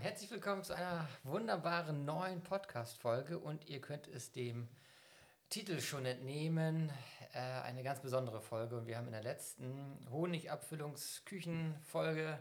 [0.00, 4.66] herzlich willkommen zu einer wunderbaren neuen Podcast-Folge und ihr könnt es dem
[5.50, 6.90] Titel schon entnehmen.
[7.34, 12.38] Äh, eine ganz besondere Folge und wir haben in der letzten Honigabfüllungsküchen-Folge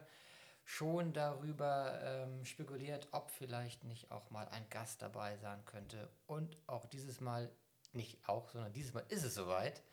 [0.64, 6.10] schon darüber ähm, spekuliert, ob vielleicht nicht auch mal ein Gast dabei sein könnte.
[6.28, 7.52] Und auch dieses Mal,
[7.92, 9.84] nicht auch, sondern dieses Mal ist es soweit.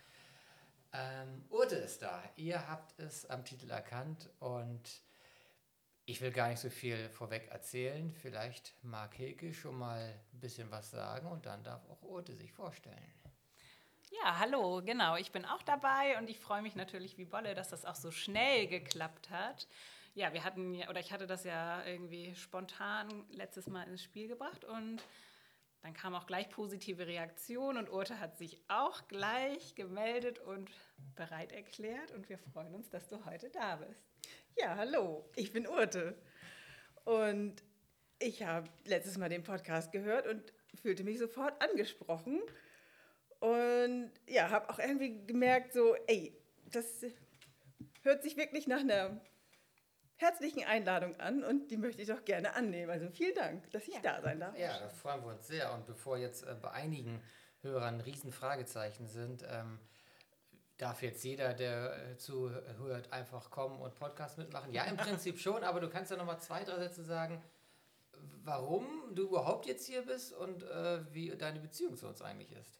[0.93, 2.23] Ähm, Urte ist da.
[2.37, 5.03] Ihr habt es am Titel erkannt und
[6.07, 8.15] ich will gar nicht so viel vorweg erzählen.
[8.15, 12.53] Vielleicht mag Hilke schon mal ein bisschen was sagen und dann darf auch Urte sich
[12.53, 13.13] vorstellen.
[14.23, 15.17] Ja, hallo, genau.
[15.17, 18.13] Ich bin auch dabei und ich freue mich natürlich wie Bolle, dass das auch so
[18.13, 19.67] schnell geklappt hat.
[20.15, 24.29] Ja, wir hatten ja, oder ich hatte das ja irgendwie spontan letztes Mal ins Spiel
[24.29, 25.03] gebracht und
[25.83, 30.71] dann kam auch gleich positive Reaktion und Urte hat sich auch gleich gemeldet und
[31.17, 34.16] bereit erklärt und wir freuen uns, dass du heute da bist.
[34.59, 36.17] Ja, hallo, ich bin Urte.
[37.05, 37.63] Und
[38.19, 42.41] ich habe letztes Mal den Podcast gehört und fühlte mich sofort angesprochen.
[43.41, 46.35] Und ja, habe auch irgendwie gemerkt, so, ey,
[46.73, 47.05] das
[48.03, 49.21] hört sich wirklich nach einer
[50.17, 52.91] herzlichen Einladung an und die möchte ich doch gerne annehmen.
[52.91, 54.01] Also vielen Dank, dass ich ja.
[54.01, 54.59] da sein darf.
[54.59, 55.71] Ja, da freuen wir uns sehr.
[55.75, 57.21] Und bevor jetzt äh, bei einigen
[57.61, 59.79] Hörern riesen Fragezeichen sind, ähm,
[60.79, 64.73] Darf jetzt jeder, der äh, zuhört, einfach kommen und Podcast mitmachen?
[64.73, 67.43] Ja, im Prinzip schon, aber du kannst ja noch mal zwei, drei Sätze sagen,
[68.45, 72.79] warum du überhaupt jetzt hier bist und äh, wie deine Beziehung zu uns eigentlich ist.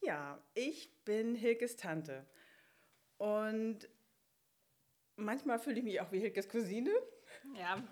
[0.00, 2.26] Ja, ich bin Hilkes Tante
[3.18, 3.88] und
[5.16, 6.90] manchmal fühle ich mich auch wie Hilkes Cousine.
[7.54, 7.82] Ja,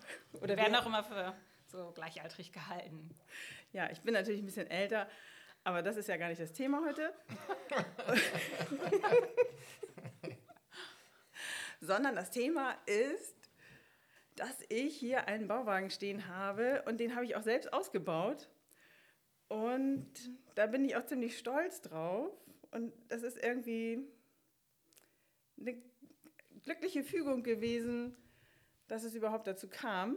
[0.41, 1.35] oder werden auch immer für
[1.67, 3.17] so gleichaltrig gehalten.
[3.73, 5.09] Ja, ich bin natürlich ein bisschen älter,
[5.69, 7.13] aber das ist ja gar nicht das Thema heute.
[11.83, 13.37] Sondern das Thema ist,
[14.35, 18.49] dass ich hier einen Bauwagen stehen habe und den habe ich auch selbst ausgebaut.
[19.49, 20.11] Und
[20.55, 22.33] da bin ich auch ziemlich stolz drauf.
[22.71, 24.09] Und das ist irgendwie
[25.61, 25.83] eine
[26.63, 28.17] glückliche Fügung gewesen,
[28.87, 30.17] dass es überhaupt dazu kam.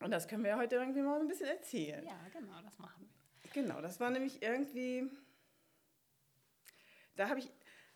[0.00, 2.06] Und das können wir heute irgendwie mal ein bisschen erzählen.
[2.06, 3.17] Ja, genau, das machen wir.
[3.52, 5.10] Genau, das war nämlich irgendwie,
[7.16, 7.50] da habe ich,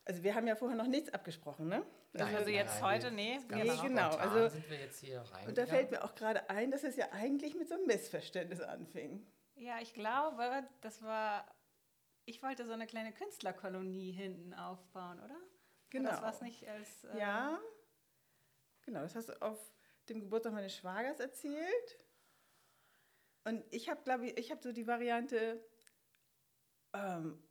[0.05, 1.85] also wir haben ja vorher noch nichts abgesprochen, ne?
[2.15, 3.39] Also, nein, also jetzt nein, heute, nee.
[3.39, 3.83] Nee, genau.
[3.83, 4.17] genau.
[4.17, 5.49] Also, sind wir jetzt hier rein.
[5.49, 8.61] Und da fällt mir auch gerade ein, dass es ja eigentlich mit so einem Missverständnis
[8.61, 9.27] anfing.
[9.55, 11.47] Ja, ich glaube, das war,
[12.27, 15.37] ich wollte so eine kleine Künstlerkolonie hinten aufbauen, oder?
[15.89, 16.11] Genau.
[16.11, 17.05] Das war es nicht als...
[17.05, 17.61] Äh ja,
[18.83, 19.59] genau, das hast du auf
[20.09, 22.02] dem Geburtstag meines Schwagers erzählt.
[23.45, 25.65] Und ich habe, glaube ich, ich habe so die Variante,
[26.93, 27.43] ähm,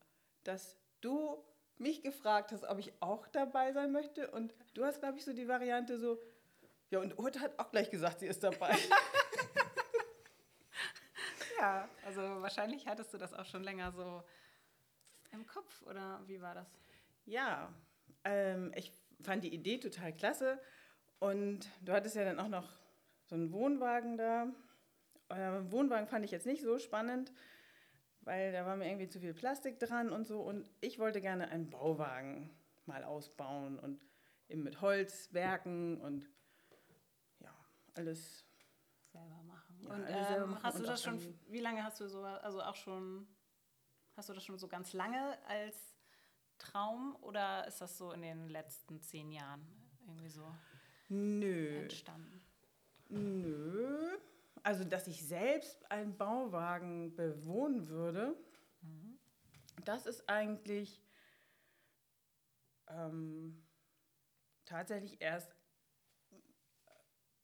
[0.44, 1.44] dass du
[1.78, 4.30] mich gefragt hast, ob ich auch dabei sein möchte.
[4.32, 6.22] Und du hast, glaube ich, so die Variante so,
[6.90, 8.78] ja, und Urt hat auch gleich gesagt, sie ist dabei.
[11.60, 14.24] ja, also wahrscheinlich hattest du das auch schon länger so
[15.32, 16.68] im Kopf, oder wie war das?
[17.26, 17.74] Ja,
[18.24, 18.92] ähm, ich
[19.24, 20.60] fand die Idee total klasse.
[21.20, 22.68] Und du hattest ja dann auch noch
[23.26, 24.48] so einen Wohnwagen da.
[25.32, 27.32] Euer Wohnwagen fand ich jetzt nicht so spannend,
[28.22, 30.42] weil da war mir irgendwie zu viel Plastik dran und so.
[30.42, 32.50] Und ich wollte gerne einen Bauwagen
[32.86, 34.06] mal ausbauen und
[34.50, 36.30] eben mit Holzwerken und
[37.40, 37.54] ja,
[37.96, 38.46] alles
[39.12, 39.80] selber machen.
[39.82, 42.76] Ja, und ähm, machen hast du das schon, wie lange hast du so, also auch
[42.76, 43.28] schon,
[44.16, 45.96] hast du das schon so ganz lange als
[46.58, 49.66] Traum oder ist das so in den letzten zehn Jahren
[50.06, 50.54] irgendwie so
[51.10, 51.82] Nö.
[51.82, 52.44] entstanden?
[53.10, 54.18] Nö.
[54.64, 58.36] Also, dass ich selbst einen Bauwagen bewohnen würde,
[58.82, 59.20] mhm.
[59.86, 61.02] das ist eigentlich
[62.88, 63.66] ähm,
[64.66, 65.56] tatsächlich erst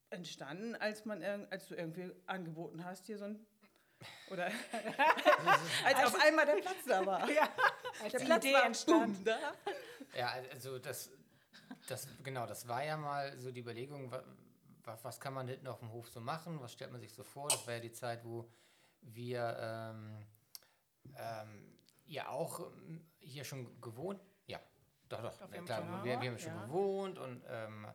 [0.10, 3.46] entstanden, als, man, als du irgendwie angeboten hast, hier so ein
[4.30, 4.46] oder
[5.86, 7.30] als auf einmal der Platz da war.
[7.32, 7.50] Ja,
[8.04, 9.24] als der Platz Idee war entstanden.
[9.26, 9.38] Da.
[10.16, 11.12] Ja, also das,
[11.88, 14.14] das, genau, das war ja mal so die Überlegung,
[14.88, 16.60] was, was kann man hinten auf dem Hof so machen?
[16.62, 17.50] Was stellt man sich so vor?
[17.50, 18.50] Das war ja die Zeit, wo
[19.02, 20.26] wir ähm,
[21.16, 24.60] ähm, ja auch ähm, hier schon gewohnt, ja,
[25.10, 26.66] doch, doch, ja, klar, wir, wir, haben schon ja.
[26.66, 27.88] gewohnt und ähm,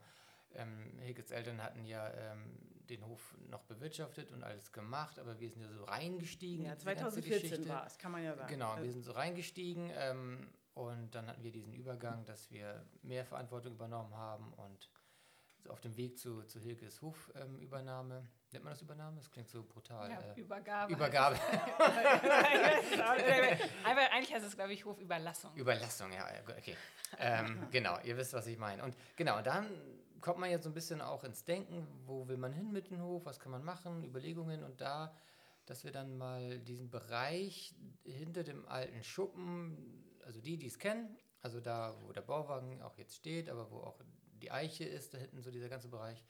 [0.55, 2.59] ähm, Hickets Eltern hatten ja ähm,
[2.89, 6.67] den Hof noch bewirtschaftet und alles gemacht, aber wir sind ja so reingestiegen.
[6.67, 8.49] Ja, 2014 war es, kann man ja sagen.
[8.49, 13.25] Genau, wir sind so reingestiegen ähm, und dann hatten wir diesen Übergang, dass wir mehr
[13.25, 14.91] Verantwortung übernommen haben und
[15.69, 18.17] auf dem Weg zu, zu Hilkes Hofübernahme.
[18.19, 19.17] Ähm, Nennt man das Übernahme?
[19.17, 20.11] Das klingt so brutal.
[20.11, 20.93] Ja, äh, Übergabe.
[20.93, 21.37] Übergabe.
[23.85, 25.57] Aber eigentlich heißt es, glaube ich, Hofüberlassung.
[25.57, 26.27] Überlassung, ja,
[26.59, 26.77] okay.
[27.19, 28.83] ähm, genau, ihr wisst, was ich meine.
[28.85, 29.67] Und genau, dann
[30.21, 33.03] kommt man jetzt so ein bisschen auch ins Denken, wo will man hin mit dem
[33.03, 35.15] Hof, was kann man machen, Überlegungen und da,
[35.67, 37.75] dass wir dann mal diesen Bereich
[38.05, 42.97] hinter dem alten Schuppen, also die, die es kennen, also da, wo der Bauwagen auch
[42.97, 44.01] jetzt steht, aber wo auch
[44.43, 46.23] die Eiche ist, da hinten so dieser ganze Bereich,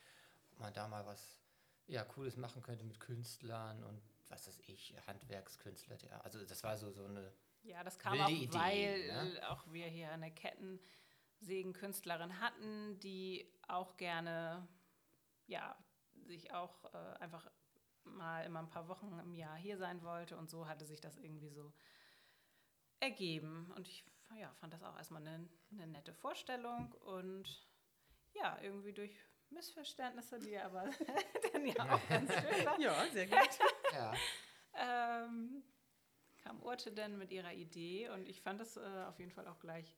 [0.53, 1.41] ob man da mal was
[1.87, 5.97] ja, Cooles machen könnte mit Künstlern und was weiß ich, Handwerkskünstler.
[6.09, 6.20] Ja.
[6.20, 7.32] Also das war so, so eine
[7.62, 9.50] Ja, das kam auch, Idee, weil ne?
[9.50, 14.69] auch wir hier eine Kettensägenkünstlerin hatten, die auch gerne,
[15.47, 15.76] ja,
[16.26, 17.50] sich auch äh, einfach
[18.05, 21.19] mal immer ein paar Wochen im Jahr hier sein wollte und so hatte sich das
[21.19, 21.73] irgendwie so
[23.00, 23.73] ergeben.
[23.76, 24.05] Und ich
[24.38, 27.67] ja, fand das auch erstmal eine, eine nette Vorstellung und
[28.34, 29.14] ja, irgendwie durch
[29.50, 30.84] Missverständnisse, die aber
[31.52, 33.58] dann ja auch ganz schön waren, Ja, sehr gut.
[33.93, 34.12] ja,
[34.75, 35.62] ähm,
[36.43, 39.58] kam Urte dann mit ihrer Idee und ich fand das äh, auf jeden Fall auch
[39.61, 39.96] gleich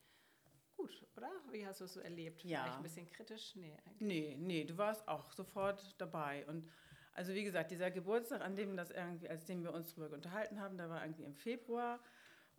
[0.76, 1.31] gut, oder?
[1.50, 2.42] Wie hast du es so erlebt?
[2.44, 2.62] Ja.
[2.62, 3.54] Vielleicht ein bisschen kritisch?
[3.56, 4.00] Nee, eigentlich.
[4.00, 6.44] Nee, nee, du warst auch sofort dabei.
[6.46, 6.69] Und
[7.14, 10.60] also wie gesagt, dieser Geburtstag, an dem das irgendwie, als dem wir uns drüber unterhalten
[10.60, 12.00] haben, da war irgendwie im Februar.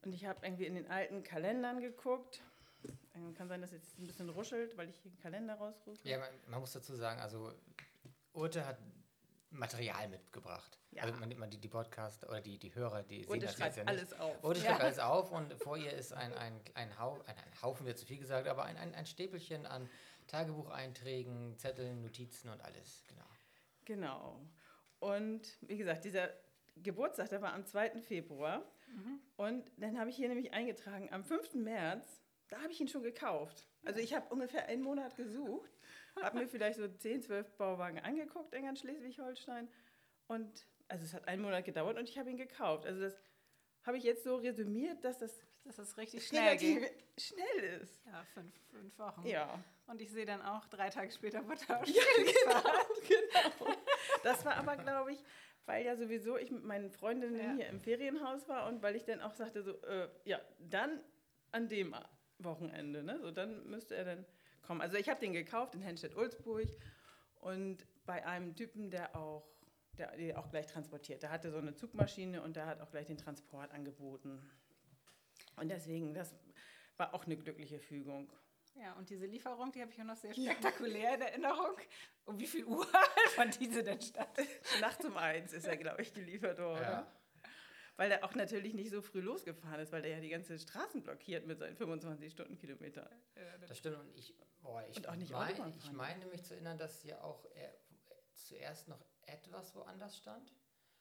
[0.02, 2.42] Und ich habe irgendwie in den alten Kalendern geguckt.
[3.14, 6.08] Ähm, Kann sein, dass jetzt ein bisschen ruschelt, weil ich hier einen Kalender rausrufe.
[6.08, 7.54] ja man, man muss dazu sagen, also
[8.34, 8.78] Urte hat
[9.50, 10.80] Material mitgebracht.
[10.92, 11.04] Ja.
[11.04, 13.76] Also man, man, die, die Podcaster oder die, die Hörer, die sehen Urte das schreibt
[13.76, 14.02] jetzt ja nicht.
[14.02, 14.44] alles auf.
[14.44, 17.86] Urte schreibt alles auf und vor ihr ist ein, ein, ein, Hau, ein, ein Haufen,
[17.86, 19.90] wird zu viel gesagt, aber ein, ein, ein Stäpelchen an
[20.28, 23.26] Tagebucheinträgen, Zetteln, Notizen und alles, genau.
[23.86, 24.42] Genau.
[25.00, 26.30] Und wie gesagt, dieser
[26.78, 28.02] Geburtstag, der war am 2.
[28.02, 28.66] Februar.
[29.36, 31.56] Und dann habe ich hier nämlich eingetragen, am 5.
[31.56, 33.68] März, da habe ich ihn schon gekauft.
[33.84, 35.72] Also ich habe ungefähr einen Monat gesucht,
[36.22, 39.70] habe mir vielleicht so 10, 12 Bauwagen angeguckt in ganz Schleswig-Holstein.
[40.28, 42.86] Und also es hat einen Monat gedauert und ich habe ihn gekauft.
[42.86, 43.20] Also das
[43.84, 46.86] habe ich jetzt so resümiert, dass das Dass es richtig schnell ging.
[47.18, 48.04] schnell ist.
[48.06, 49.26] Ja, fünf, fünf Wochen.
[49.26, 49.64] Ja.
[49.88, 52.62] Und ich sehe dann auch, drei Tage später wurde er Ja, genau,
[53.08, 53.74] genau.
[54.24, 55.24] Das war aber, glaube ich,
[55.68, 57.54] weil ja sowieso ich mit meinen Freundinnen Ja.
[57.56, 61.00] hier im Ferienhaus war und weil ich dann auch sagte, so, äh, ja, dann
[61.52, 61.96] an dem
[62.40, 63.20] Wochenende, ne?
[63.22, 64.26] So, dann müsste er dann
[64.62, 64.82] kommen.
[64.82, 66.68] Also ich habe den gekauft in Henstedt-Ulzburg
[67.42, 69.48] und bei einem Typen, der auch,
[69.98, 71.24] der, der auch gleich transportiert.
[71.24, 74.42] Der hatte so eine Zugmaschine und der hat auch gleich den Transport angeboten.
[75.56, 76.36] Und deswegen, das
[76.98, 78.30] war auch eine glückliche Fügung.
[78.76, 81.78] Ja, und diese Lieferung, die habe ich auch noch sehr spektakulär in Erinnerung.
[82.26, 82.86] Um wie viel Uhr
[83.36, 84.38] fand diese denn statt?
[84.82, 86.82] Nachts um eins ist er, glaube ich, geliefert worden.
[86.82, 87.08] Ja.
[87.98, 91.02] Weil er auch natürlich nicht so früh losgefahren ist, weil er ja die ganze Straßen
[91.02, 93.10] blockiert mit seinen 25 Stundenkilometer.
[93.68, 96.78] Das stimmt und ich, boah, ich, Und auch nicht mein, ich meine mich zu erinnern,
[96.78, 97.74] dass hier auch er,
[98.34, 100.54] zuerst noch etwas woanders stand.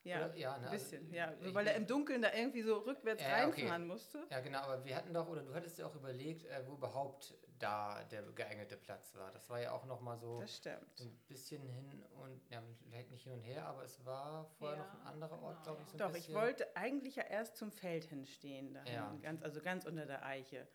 [0.04, 1.12] Ja, Oder- ja, ne, ein also bisschen.
[1.12, 3.62] ja, ich- so, weil er im Dunkeln da irgendwie so rückwärts Ja, okay.
[3.62, 4.26] reinfahren musste.
[4.30, 7.34] Ja, genau, aber wir hatten doch, oder du hattest ja auch überlegt, äh, wo überhaupt
[7.64, 9.32] da der geeignete Platz war.
[9.32, 10.86] Das war ja auch nochmal so, Das stimmt.
[10.94, 14.76] so ein bisschen hin und, ja, vielleicht nicht hin und her, aber es war vorher
[14.78, 16.34] Ja, noch ein anderer Ort, genau, glaube ich, so ein Doch, ich bisschen.
[16.34, 19.16] wollte eigentlich ja erst zum Feld hinstehen, da Ja.
[19.22, 20.68] ganz, also ganz unter der Eiche.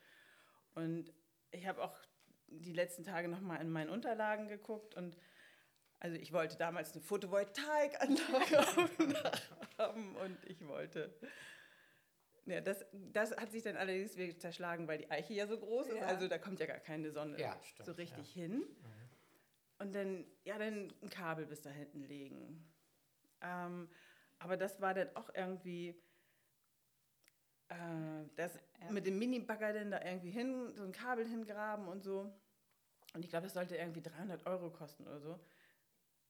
[0.76, 1.14] Und
[1.52, 1.96] ich habe auch
[2.48, 5.16] die letzten Tage nochmal in meinen Unterlagen geguckt und
[6.00, 8.58] also ich wollte damals eine Photovoltaikanlage
[9.78, 11.14] haben und ich wollte.
[12.50, 15.88] Ja, das, das hat sich dann allerdings wieder zerschlagen, weil die Eiche ja so groß
[15.88, 15.96] ist.
[15.98, 16.08] Ja.
[16.08, 18.64] Also da kommt ja gar keine Sonne Ja, stimmt, so richtig hin.
[19.78, 22.70] Und dann, ja, dann ein Kabel bis da hinten legen.
[23.42, 23.90] Ähm,
[24.40, 25.96] aber das war dann auch irgendwie,
[27.70, 27.76] äh,
[28.36, 28.92] das Ja.
[28.92, 32.34] mit dem Mini-Bagger dann da irgendwie hin, so ein Kabel hingraben und so.
[33.14, 35.40] Und ich glaube, das sollte irgendwie 300 Euro kosten oder so.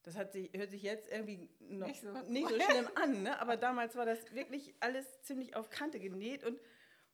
[0.03, 3.39] Das hat sich, hört sich jetzt irgendwie noch Nicht nicht so so, schlimm an, ne?
[3.39, 6.59] aber damals war das wirklich alles ziemlich auf Kante genäht und,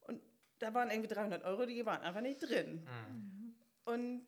[0.01, 0.21] und
[0.59, 2.87] da waren irgendwie 300 Euro, die waren einfach nicht drin.
[3.09, 3.55] Mhm.
[3.85, 4.27] Und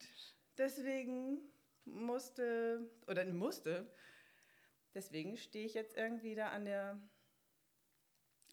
[0.58, 1.40] deswegen
[1.86, 3.92] musste, oder musste,
[4.94, 7.00] deswegen stehe ich jetzt irgendwie da an der,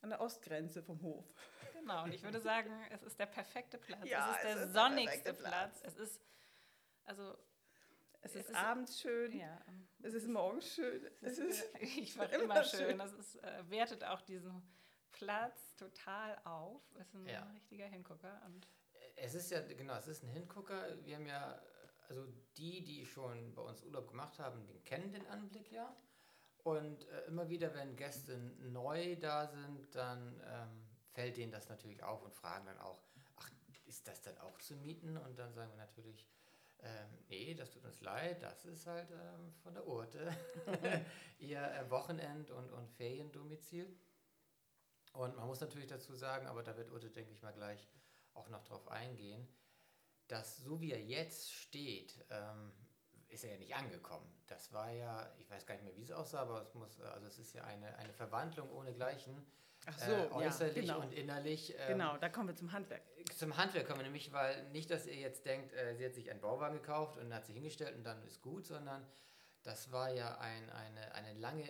[0.02, 1.24] an der Ostgrenze vom Hof.
[1.72, 4.08] Genau, und ich würde sagen, es ist der perfekte Platz.
[4.08, 5.80] Ja, es ist es der ist der sonnigste perfekte Platz.
[5.80, 5.82] Platz.
[5.84, 6.20] Es ist,
[7.04, 7.36] also,
[8.24, 9.60] Es Es ist ist- abends schön, ja.
[10.02, 12.80] es ist morgens schön, es ist ich war immer immer schön.
[12.80, 12.98] schön.
[12.98, 14.62] Das ist, äh, wertet auch diesen
[15.12, 16.82] Platz total auf.
[16.98, 17.42] Es ist ein Ja.
[17.54, 18.40] richtiger Hingucker.
[18.46, 18.66] Und
[19.16, 21.04] Es ist ja, genau, es ist ein Hingucker.
[21.04, 21.60] Wir haben ja,
[22.08, 22.26] also
[22.56, 25.94] die, die schon bei uns Urlaub gemacht haben, die kennen den Anblick ja.
[26.64, 32.02] Und äh, immer wieder, wenn Gäste neu da sind, dann ähm, fällt denen das natürlich
[32.02, 33.02] auf und fragen dann auch,
[33.36, 33.50] ach,
[33.84, 35.18] ist das dann auch zu mieten?
[35.18, 36.26] Und dann sagen wir natürlich,
[36.84, 40.30] ähm, nee, das tut uns leid, das ist halt ähm, von der Urte,
[41.38, 43.98] ihr äh, Wochenend- und, und Feriendomizil.
[45.12, 47.88] Und man muss natürlich dazu sagen, aber da wird Urte, denke ich mal, gleich
[48.34, 49.48] auch noch drauf eingehen,
[50.28, 52.72] dass so wie er jetzt steht, ähm,
[53.28, 54.30] ist er ja nicht angekommen.
[54.46, 57.26] Das war ja, ich weiß gar nicht mehr, wie es aussah, aber es muss, also
[57.26, 59.46] es ist ja eine, eine Verwandlung ohnegleichen.
[59.86, 61.00] Ach so, äh, ja, äußerlich genau.
[61.00, 61.74] und innerlich.
[61.78, 63.02] ähm, Genau, da kommen wir zum Handwerk.
[63.36, 66.30] Zum Handwerk kommen wir nämlich, weil nicht, dass ihr jetzt denkt, äh, sie hat sich
[66.30, 69.06] einen Bauwagen gekauft und hat sie hingestellt und dann ist gut, sondern
[69.62, 71.68] das war ja ein, eine, eine lange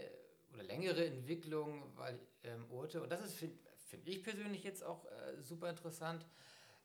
[0.52, 5.04] oder längere Entwicklung, weil ähm, Urte, und das ist, finde find ich persönlich jetzt auch
[5.06, 6.24] äh, super interessant,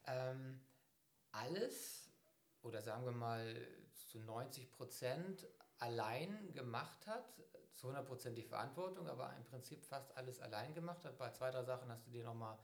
[0.08, 0.60] ähm,
[1.32, 2.10] alles
[2.62, 3.56] oder sagen wir mal
[3.94, 7.26] zu 90 Prozent allein gemacht hat,
[7.76, 11.18] zu 100 Prozent die Verantwortung, aber im Prinzip fast alles allein gemacht hat.
[11.18, 12.58] Bei zwei, drei Sachen hast du dir nochmal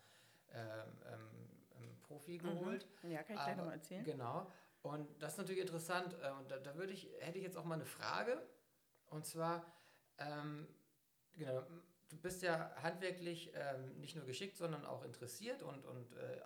[0.54, 2.88] ähm, ähm, einen Profi geholt.
[3.04, 4.04] Ja, kann ich gleich nochmal erzählen.
[4.04, 4.52] Genau.
[4.82, 6.16] Und das ist natürlich interessant.
[6.22, 8.42] äh, Und da, da würde ich, hätte ich jetzt auch mal eine Frage.
[9.08, 9.66] Und zwar,
[10.18, 10.68] ähm,
[11.34, 11.64] genau,
[12.10, 16.42] du bist ja handwerklich ähm, nicht nur geschickt, sondern auch interessiert und, und äh,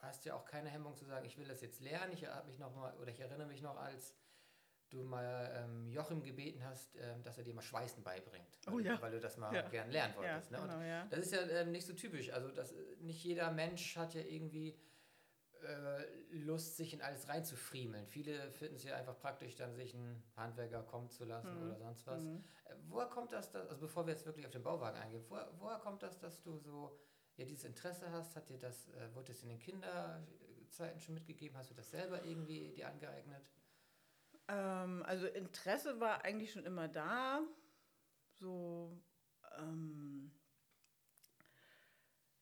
[0.00, 2.12] hast ja auch keine Hemmung zu sagen, ich will das jetzt lernen.
[2.12, 4.14] Ich habe mich noch mal, oder ich erinnere mich noch, als
[4.94, 8.58] du mal ähm, Joachim gebeten hast, ähm, dass er dir mal Schweißen beibringt.
[8.64, 8.96] Weil, Oh ja.
[8.96, 9.62] du, weil du das mal Ja.
[9.68, 10.50] gern lernen Ja, wolltest.
[10.50, 10.58] ne?
[10.60, 11.06] Genau, ja.
[11.06, 12.30] das ist ja ähm, nicht so typisch.
[12.30, 14.78] Also das, äh, nicht jeder Mensch hat ja irgendwie
[15.62, 18.06] äh, Lust, sich in alles reinzufriemeln.
[18.06, 21.62] Viele finden es ja einfach praktisch, dann sich einen Handwerker kommen zu lassen Mhm.
[21.66, 22.22] oder sonst was.
[22.22, 22.44] Mhm.
[22.64, 25.50] Äh, woher kommt das, dass, also bevor wir jetzt wirklich auf den Bauwagen eingehen, woher,
[25.58, 26.98] woher kommt das, dass du so
[27.36, 28.36] ja, dieses Interesse hast?
[28.36, 31.56] Hat dir das, äh, wurde das in den Kinderzeiten schon mitgegeben?
[31.56, 33.50] Hast du das selber irgendwie dir angeeignet?
[34.48, 37.40] Ähm, also Interesse war eigentlich schon immer da.
[38.32, 39.00] So,
[39.58, 40.32] ähm,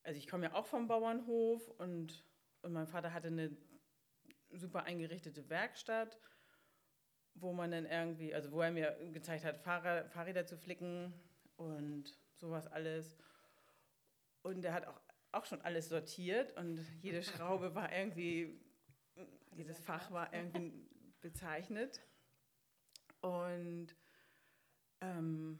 [0.02, 2.24] also ich komme ja auch vom Bauernhof und,
[2.62, 3.56] und mein Vater hatte eine
[4.50, 6.18] super eingerichtete Werkstatt,
[7.34, 11.14] wo man dann irgendwie, also wo er mir gezeigt hat, Fahrrad, Fahrräder zu flicken
[11.56, 13.16] und sowas alles.
[14.42, 18.60] Und er hat auch, auch schon alles sortiert und jede Schraube war irgendwie,
[19.52, 20.91] jedes Fach war irgendwie
[21.22, 22.00] bezeichnet.
[23.20, 23.96] Und
[25.00, 25.58] ähm,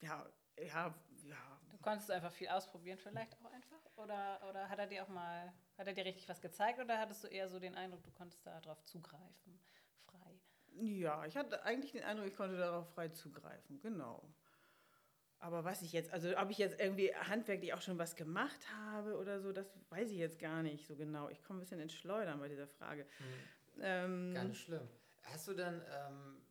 [0.00, 0.26] ja,
[0.58, 0.94] ja,
[1.24, 1.60] ja.
[1.70, 3.80] Du konntest einfach viel ausprobieren, vielleicht auch einfach?
[3.96, 7.24] Oder, oder hat er dir auch mal, hat er dir richtig was gezeigt oder hattest
[7.24, 9.60] du eher so den Eindruck, du konntest da drauf zugreifen,
[10.06, 10.40] frei?
[10.74, 14.34] Ja, ich hatte eigentlich den Eindruck, ich konnte darauf frei zugreifen, genau.
[15.42, 19.16] Aber was ich jetzt, also ob ich jetzt irgendwie handwerklich auch schon was gemacht habe
[19.18, 21.28] oder so, das weiß ich jetzt gar nicht so genau.
[21.30, 23.04] Ich komme ein bisschen ins Schleudern bei dieser Frage.
[23.80, 24.88] Ähm, Gar nicht schlimm.
[25.24, 26.42] Hast du dann, ähm,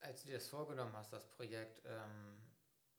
[0.00, 2.42] als du dir das vorgenommen hast, das Projekt, ähm,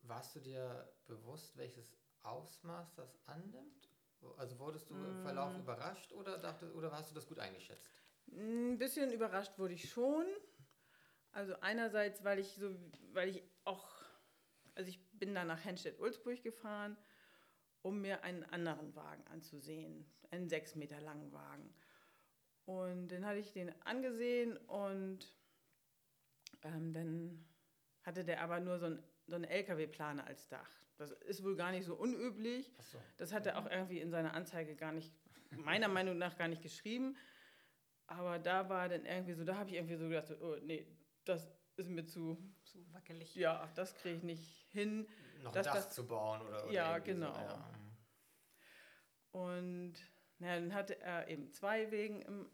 [0.03, 3.89] warst du dir bewusst, welches Ausmaß das annimmt?
[4.37, 7.91] Also wurdest du im Verlauf überrascht oder, dachte, oder hast du das gut eingeschätzt?
[8.31, 10.25] Ein bisschen überrascht wurde ich schon.
[11.33, 12.73] Also einerseits, weil ich so,
[13.11, 13.92] weil ich auch,
[14.75, 16.97] also ich bin dann nach Henstedt-Ulzburg gefahren,
[17.81, 21.73] um mir einen anderen Wagen anzusehen, einen sechs Meter langen Wagen.
[22.65, 25.19] Und dann hatte ich den angesehen und
[26.63, 27.45] ähm, dann
[28.03, 30.69] hatte der aber nur so ein, so einen LKW-Planer als Dach.
[30.97, 32.71] Das ist wohl gar nicht so unüblich.
[32.77, 32.97] Achso.
[33.17, 35.11] Das hat er auch irgendwie in seiner Anzeige gar nicht,
[35.57, 37.17] meiner Meinung nach gar nicht geschrieben.
[38.07, 40.85] Aber da war dann irgendwie so, da habe ich irgendwie so gedacht, so, oh nee,
[41.25, 43.35] das ist mir zu, So wackelig.
[43.35, 45.07] ja, das kriege ich nicht hin.
[45.41, 47.33] Noch Das- ein Dach das- zu bauen oder, oder Ja, genau.
[47.33, 47.69] So, ja.
[49.31, 49.93] Und
[50.39, 52.49] na, dann hatte er eben zwei Wegen im,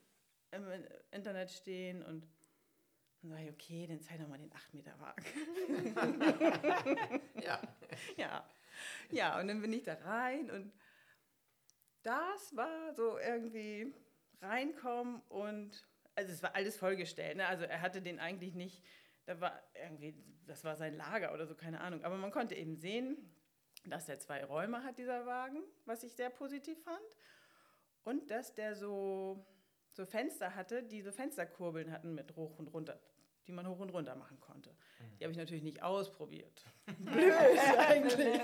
[0.51, 0.65] im
[1.11, 2.27] Internet stehen und
[3.21, 5.25] dann sage ich, okay, dann zeig doch mal den 8 Meter Wagen.
[7.43, 7.61] ja.
[8.15, 8.49] ja.
[9.11, 10.71] ja, und dann bin ich da rein und
[12.03, 13.93] das war so irgendwie
[14.41, 15.85] reinkommen und,
[16.15, 17.45] also es war alles vollgestellt, ne?
[17.47, 18.81] also er hatte den eigentlich nicht,
[19.29, 20.15] da war irgendwie,
[20.47, 23.15] das war sein Lager oder so, keine Ahnung, aber man konnte eben sehen,
[23.85, 27.15] dass der zwei Räume hat, dieser Wagen, was ich sehr positiv fand
[28.03, 29.45] und dass der so,
[29.91, 32.99] so Fenster hatte, die so Fensterkurbeln hatten mit hoch und runter,
[33.45, 34.75] die man hoch und runter machen konnte.
[35.19, 36.65] Die habe ich natürlich nicht ausprobiert.
[36.97, 37.31] Blöd
[37.77, 38.41] eigentlich.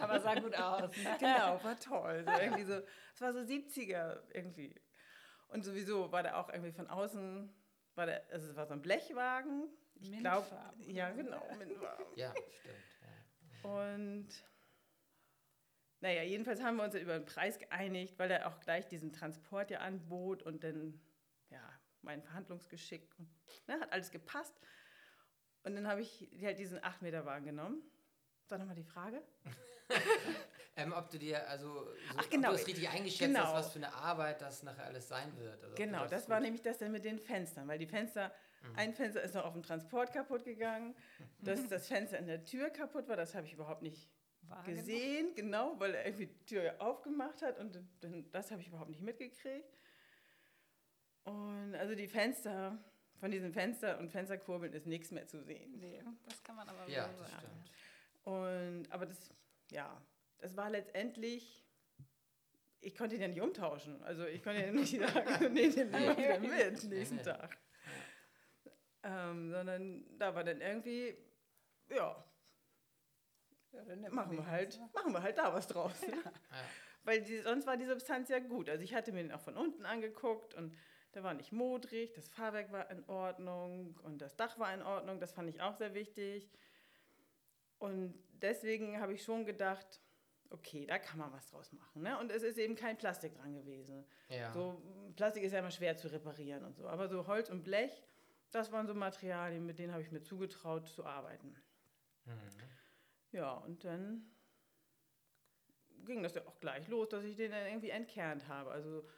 [0.00, 0.92] Aber sah gut aus.
[1.18, 2.24] Genau, war toll.
[2.24, 2.80] So irgendwie so,
[3.14, 4.74] es war so 70er irgendwie.
[5.48, 7.52] Und sowieso war der auch irgendwie von außen,
[7.96, 9.68] war der, also es war so ein Blechwagen.
[10.00, 11.22] Ich glaube, Mintfarben ja oder so.
[11.22, 12.06] genau, Mintfarben.
[12.16, 12.76] ja, stimmt.
[13.62, 13.70] Ja.
[13.70, 14.28] Und
[16.00, 19.70] naja, jedenfalls haben wir uns über den Preis geeinigt, weil er auch gleich diesen Transport
[19.70, 20.98] ja anbot und dann,
[21.50, 21.60] ja,
[22.00, 23.10] mein Verhandlungsgeschick.
[23.18, 23.28] Und,
[23.68, 24.54] ne, hat alles gepasst.
[25.62, 27.82] Und dann habe ich halt diesen 8-Meter-Wagen genommen.
[28.46, 29.22] Sag nochmal die Frage.
[30.76, 32.50] Ähm, ob du dir, also, so, Ach, genau.
[32.50, 33.40] ob du es richtig eingeschätzt Genau.
[33.40, 35.62] hast, was für eine Arbeit das nachher alles sein wird.
[35.62, 38.32] Also, Genau, das war gut- nämlich das dann mit den Fenstern, weil die Fenster,
[38.76, 40.94] ein Fenster ist noch auf dem Transport kaputt gegangen,
[41.40, 44.08] dass das Fenster in der Tür kaputt war, das habe ich überhaupt nicht
[44.42, 44.76] Wahrgenommen.
[44.86, 48.90] gesehen, genau, weil er irgendwie die Tür aufgemacht hat und dann, das habe ich überhaupt
[48.90, 49.78] nicht mitgekriegt.
[51.24, 52.82] Und also die Fenster,
[53.16, 55.78] von diesen Fenstern und Fensterkurbeln ist nichts mehr zu sehen.
[55.78, 57.42] Nee, das kann man aber Ja, wohl das sagen.
[57.42, 57.70] stimmt.
[58.22, 59.30] Und, aber das,
[59.70, 60.00] ja,
[60.38, 61.64] das war letztendlich,
[62.80, 64.02] ich konnte ihn ja nicht umtauschen.
[64.02, 67.22] Also ich konnte ja nicht sagen, nee, den nehmen wir wieder mit nächsten.
[67.22, 67.58] Tag.
[69.02, 71.16] Ähm, sondern da war dann irgendwie,
[71.88, 72.24] ja,
[73.72, 75.94] Ja, machen wir halt, machen wir halt da was draus.
[76.02, 76.32] Ja.
[77.04, 78.68] Weil die, sonst war die Substanz ja gut.
[78.68, 80.76] Also ich hatte mir den auch von unten angeguckt und
[81.14, 85.18] der war nicht modrig, das Fahrwerk war in Ordnung und das Dach war in Ordnung.
[85.18, 86.50] Das fand ich auch sehr wichtig.
[87.78, 90.02] Und deswegen habe ich schon gedacht,
[90.50, 92.02] okay, da kann man was draus machen.
[92.02, 92.18] Ne?
[92.18, 94.04] Und es ist eben kein Plastik dran gewesen.
[94.28, 94.52] Ja.
[94.52, 94.82] So,
[95.16, 96.86] Plastik ist ja immer schwer zu reparieren und so.
[96.86, 98.02] Aber so Holz und Blech,
[98.50, 101.54] das waren so Materialien, mit denen habe ich mir zugetraut zu arbeiten.
[102.24, 102.34] Mhm.
[103.32, 104.30] Ja, und dann
[106.04, 108.70] ging das ja auch gleich los, dass ich den dann irgendwie entkernt habe.
[108.70, 109.08] Also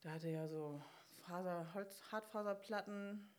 [0.00, 0.82] da hatte ja so
[1.16, 3.34] Faser, Holz, Hartfaserplatten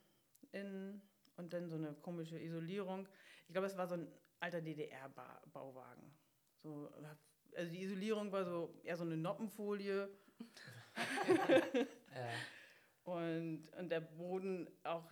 [0.52, 1.02] in
[1.38, 3.08] und dann so eine komische Isolierung.
[3.48, 4.12] Ich glaube, es war so ein
[4.42, 6.14] alter DDR-Bauwagen.
[6.62, 6.92] So,
[7.56, 10.10] also die Isolierung war so eher so eine Noppenfolie
[12.16, 12.32] Ja.
[13.04, 15.10] Und, und der Boden auch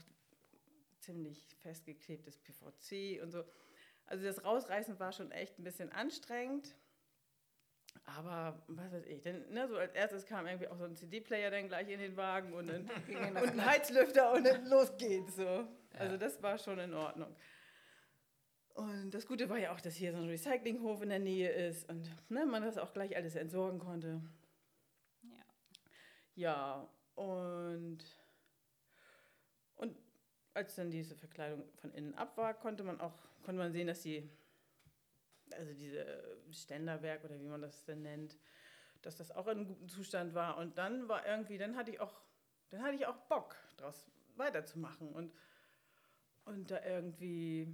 [1.00, 3.44] ziemlich festgeklebtes PVC und so.
[4.06, 6.75] Also das Rausreißen war schon echt ein bisschen anstrengend.
[8.06, 11.51] Aber was weiß ich, denn, ne, so als erstes kam irgendwie auch so ein CD-Player
[11.51, 15.67] dann gleich in den Wagen und, dann, und ein Heizlüfter und dann los geht's so.
[15.98, 17.36] Also das war schon in Ordnung.
[18.75, 21.89] Und das Gute war ja auch, dass hier so ein Recyclinghof in der Nähe ist
[21.89, 24.22] und ne, man das auch gleich alles entsorgen konnte.
[25.24, 25.46] Ja.
[26.36, 28.00] Ja, und,
[29.75, 29.97] und
[30.53, 34.01] als dann diese Verkleidung von innen ab war, konnte man auch konnte man sehen, dass
[34.01, 34.29] die,
[35.51, 38.38] also diese Ständerwerk oder wie man das denn nennt,
[39.01, 40.58] dass das auch in gutem Zustand war.
[40.58, 42.19] Und dann war irgendwie, dann hatte ich auch,
[42.71, 45.34] dann hatte ich auch Bock, daraus weiterzumachen und,
[46.43, 47.73] und da irgendwie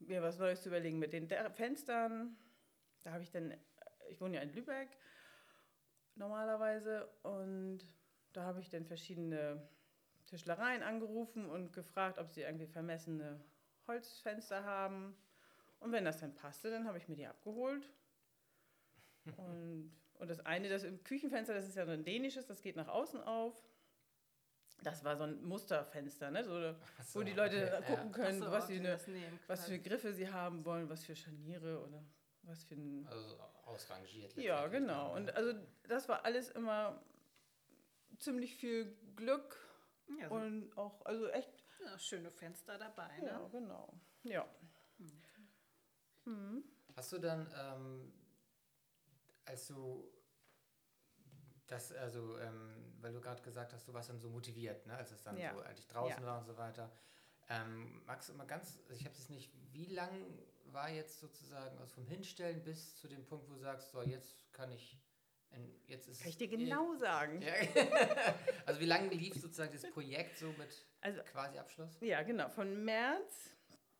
[0.00, 2.36] mir was Neues zu überlegen mit den Fenstern.
[3.02, 3.54] Da habe ich dann,
[4.10, 4.98] ich wohne ja in Lübeck
[6.14, 7.78] normalerweise und
[8.36, 9.66] da habe ich dann verschiedene
[10.26, 13.40] Tischlereien angerufen und gefragt, ob sie irgendwie vermessene
[13.86, 15.16] Holzfenster haben.
[15.80, 17.90] Und wenn das dann passte, dann habe ich mir die abgeholt.
[19.38, 22.76] Und, und das eine, das im Küchenfenster, das ist ja so ein dänisches, das geht
[22.76, 23.54] nach außen auf.
[24.82, 26.44] Das war so ein Musterfenster, ne?
[26.44, 26.60] so,
[27.02, 28.98] so, wo die Leute okay, gucken können, Ach so, was, sie ne,
[29.46, 29.78] was für.
[29.78, 32.04] Griffe sie haben wollen, was für Scharniere oder
[32.42, 33.10] was für ein Ja.
[33.10, 34.36] Also ausrangiert.
[34.36, 35.16] ja, genau.
[35.16, 35.34] Und ja.
[35.34, 35.54] also
[35.88, 37.00] das war alles immer
[38.18, 39.56] ziemlich viel Glück
[40.20, 43.10] Ja, so, und auch, also echt, ja, schöne Fenster dabei.
[43.22, 43.48] ja, Ne?
[43.50, 44.00] genau.
[44.22, 44.46] Ja.
[46.96, 48.12] Hast du dann, ähm,
[49.44, 50.10] als du
[51.66, 55.10] das, also, ähm, weil du gerade gesagt hast, du warst dann so motiviert, ne, als
[55.12, 55.54] es dann Ja.
[55.54, 56.26] so, als ich draußen Ja.
[56.26, 56.90] war und so weiter.
[57.48, 60.10] Ähm, magst du mal ganz, also ich habe es nicht, wie lang
[60.66, 64.52] war jetzt sozusagen aus vom Hinstellen bis zu dem Punkt, wo du sagst, so jetzt
[64.52, 64.98] kann ich,
[65.86, 67.42] Kann ich dir genau sagen.
[67.42, 67.52] Ja.
[68.66, 71.96] also wie lange lief sozusagen das Projekt so mit Also quasi Abschluss?
[72.00, 73.56] Ja, genau, von März.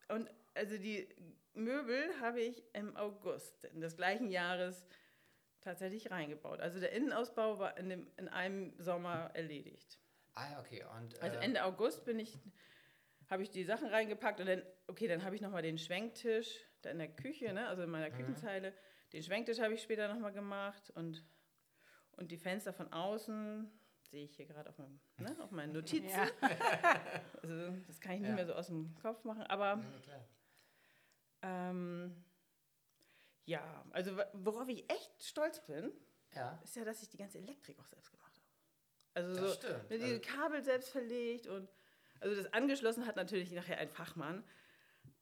[0.09, 1.09] Und also die
[1.55, 4.85] Möbel habe ich im August des gleichen Jahres
[5.61, 6.61] tatsächlich reingebaut.
[6.61, 9.99] Also der Innenausbau war in, dem, in einem Sommer erledigt.
[10.35, 10.85] Ah okay.
[10.97, 12.38] Und, Also äh, Ende August bin ich,
[13.29, 16.90] habe ich die Sachen reingepackt und dann, okay, dann habe ich nochmal den Schwenktisch da
[16.90, 18.75] in der Küche, ne, also in meiner Küchenzeile.
[19.12, 21.25] Den Schwenktisch habe ich später nochmal gemacht und,
[22.16, 23.70] und die Fenster von außen
[24.11, 26.09] sehe ich hier gerade auf, meinem, ne, auf meinen Notizen.
[26.09, 26.29] Ja.
[27.42, 28.35] Also das kann ich nicht Ja.
[28.35, 30.24] mehr so aus dem Kopf machen, aber ja,
[31.42, 32.24] ähm,
[33.44, 35.92] ja, also worauf ich echt stolz bin,
[36.35, 38.46] Ja, ist ja, dass ich die ganze Elektrik auch selbst gemacht habe.
[39.14, 39.90] Also das so stimmt.
[39.90, 41.68] ne, die Also, Kabel selbst verlegt und
[42.20, 44.42] also das angeschlossen hat natürlich nachher ein Fachmann,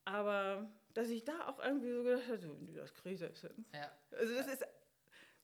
[0.05, 3.65] aber dass ich da auch irgendwie so gedacht habe, so, das kriege ich selbst hin.
[3.73, 4.65] ja, Also das ist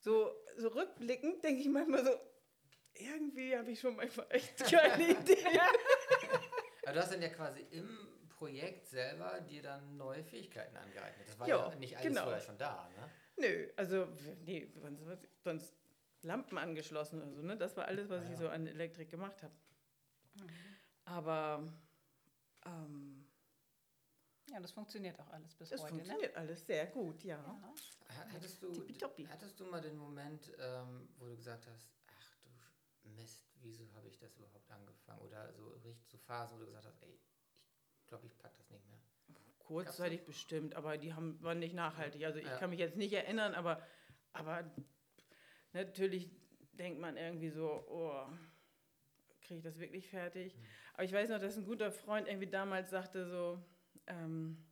[0.02, 2.10] so, so rückblickend denke ich manchmal so,
[2.94, 5.36] irgendwie habe ich schon manchmal echt keine Idee.
[6.84, 11.28] Aber du hast dann ja quasi im Projekt selber dir dann neue Fähigkeiten angeeignet.
[11.28, 12.22] Das war Ja, ja nicht alles genau.
[12.24, 13.08] vorher schon da, ne?
[13.36, 14.08] Nö, also
[14.44, 15.02] nee, sonst,
[15.42, 15.74] sonst
[16.22, 17.56] Lampen angeschlossen oder so, ne?
[17.56, 18.30] Das war alles, was Ah, ja.
[18.32, 19.54] ich so an Elektrik gemacht habe.
[21.04, 21.66] Aber
[22.66, 23.21] ähm,
[24.52, 25.94] ja, das funktioniert auch alles bis es heute.
[25.94, 26.00] Ne?
[26.00, 27.36] funktioniert alles sehr gut, ja.
[27.36, 27.74] Ja.
[28.16, 29.24] Ha- Hattest du, Tippitoppi.
[29.26, 32.36] hattest du mal den Moment, ähm, wo du gesagt hast, ach
[33.02, 35.20] du Mist, wieso habe ich das überhaupt angefangen?
[35.22, 37.18] Oder so richtig so Phasen, wo du gesagt hast, ey,
[38.00, 38.98] ich glaube, ich pack das nicht mehr.
[39.60, 42.24] Kurzzeitig bestimmt, aber die haben, waren nicht nachhaltig.
[42.24, 42.58] Also ich Ja.
[42.58, 43.80] kann mich jetzt nicht erinnern, aber,
[44.34, 44.70] aber
[45.72, 46.30] natürlich
[46.72, 48.26] denkt man irgendwie so, oh,
[49.40, 50.56] kriege kriege ich das wirklich fertig.
[50.94, 53.62] Aber ich weiß noch, dass ein guter Freund irgendwie damals sagte so,
[54.06, 54.64] ähm,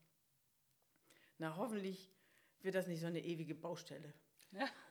[1.38, 2.12] na hoffentlich
[2.62, 4.12] wird das nicht so eine ewige Baustelle.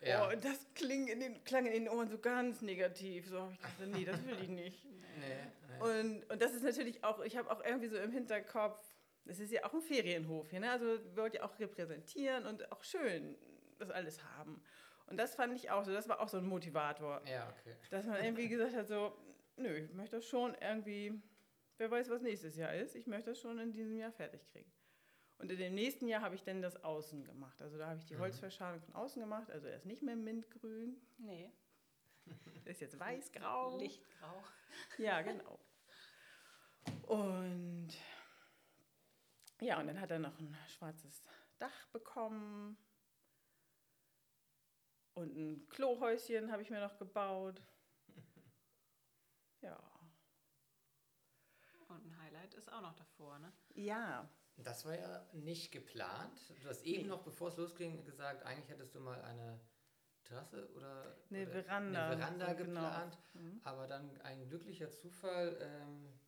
[0.02, 0.26] Ja.
[0.28, 3.28] Oh, und das kling in den, klang in den Ohren so ganz negativ.
[3.28, 4.86] So habe ich gedacht, nee, das will ich nicht.
[5.20, 5.26] Nee,
[5.68, 6.00] nee.
[6.00, 9.52] Und, und das ist natürlich auch, ich habe auch irgendwie so im Hinterkopf, das ist
[9.52, 10.72] ja auch ein Ferienhof hier, ne?
[10.72, 13.38] also wir wollt ja auch repräsentieren und auch schön
[13.80, 14.64] das alles haben.
[15.08, 17.76] Und das fand ich auch so, das war auch so ein Motivator, Ja, okay.
[17.90, 19.14] dass man irgendwie gesagt hat, so,
[19.58, 21.22] nö, ich möchte das schon irgendwie,
[21.80, 24.72] wer weiß, was nächstes Jahr ist, ich möchte das schon in diesem Jahr fertig kriegen.
[25.40, 27.62] Und in dem nächsten Jahr habe ich dann das Außen gemacht.
[27.62, 31.02] Also da habe ich die Holzverschalung von außen gemacht, also er ist nicht mehr mintgrün,
[31.18, 31.52] Nee,
[32.66, 33.78] er ist jetzt weißgrau.
[33.80, 34.44] Lichtgrau.
[34.98, 35.60] Ja, genau.
[37.08, 37.90] Und
[39.62, 41.24] ja, und dann hat er noch ein schwarzes
[41.58, 42.78] Dach bekommen.
[45.14, 47.62] Und ein Klohäuschen habe ich mir noch gebaut.
[49.62, 49.99] Ja.
[52.50, 53.52] Highlight ist auch noch davor, ne?
[53.76, 54.30] Ja.
[54.58, 56.40] Das war ja nicht geplant.
[56.62, 57.10] Du hast eben Nee.
[57.10, 59.60] noch, bevor es losging, gesagt, eigentlich hättest du mal eine
[60.26, 62.82] Terrasse oder Eine oder Veranda, eine Veranda genau.
[62.82, 63.18] geplant.
[63.34, 63.62] Mhm.
[63.64, 66.20] Aber dann ein glücklicher Zufall ähm,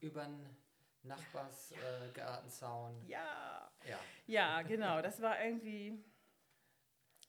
[0.00, 0.56] über einen
[1.02, 2.08] Nachbarsgartenzaun.
[2.08, 3.06] Äh, Gartenzaun.
[3.06, 3.70] Ja.
[3.86, 3.98] ja.
[4.26, 5.02] Ja, genau.
[5.02, 6.02] Das war irgendwie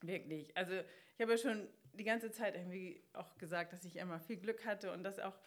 [0.02, 0.56] wirklich.
[0.56, 4.38] Also ich habe ja schon die ganze Zeit irgendwie auch gesagt, dass ich immer viel
[4.38, 5.38] Glück hatte und dass auch,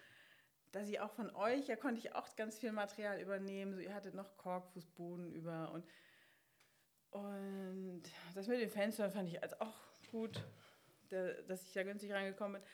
[0.73, 3.75] dass ich auch von euch, ja konnte ich auch ganz viel Material übernehmen.
[3.75, 5.85] So, ihr hattet noch Korkfußboden über und
[7.11, 8.03] und
[8.35, 9.75] das mit den Fenstern fand ich als auch
[10.11, 10.45] gut,
[11.09, 12.71] da, dass ich da günstig reingekommen bin.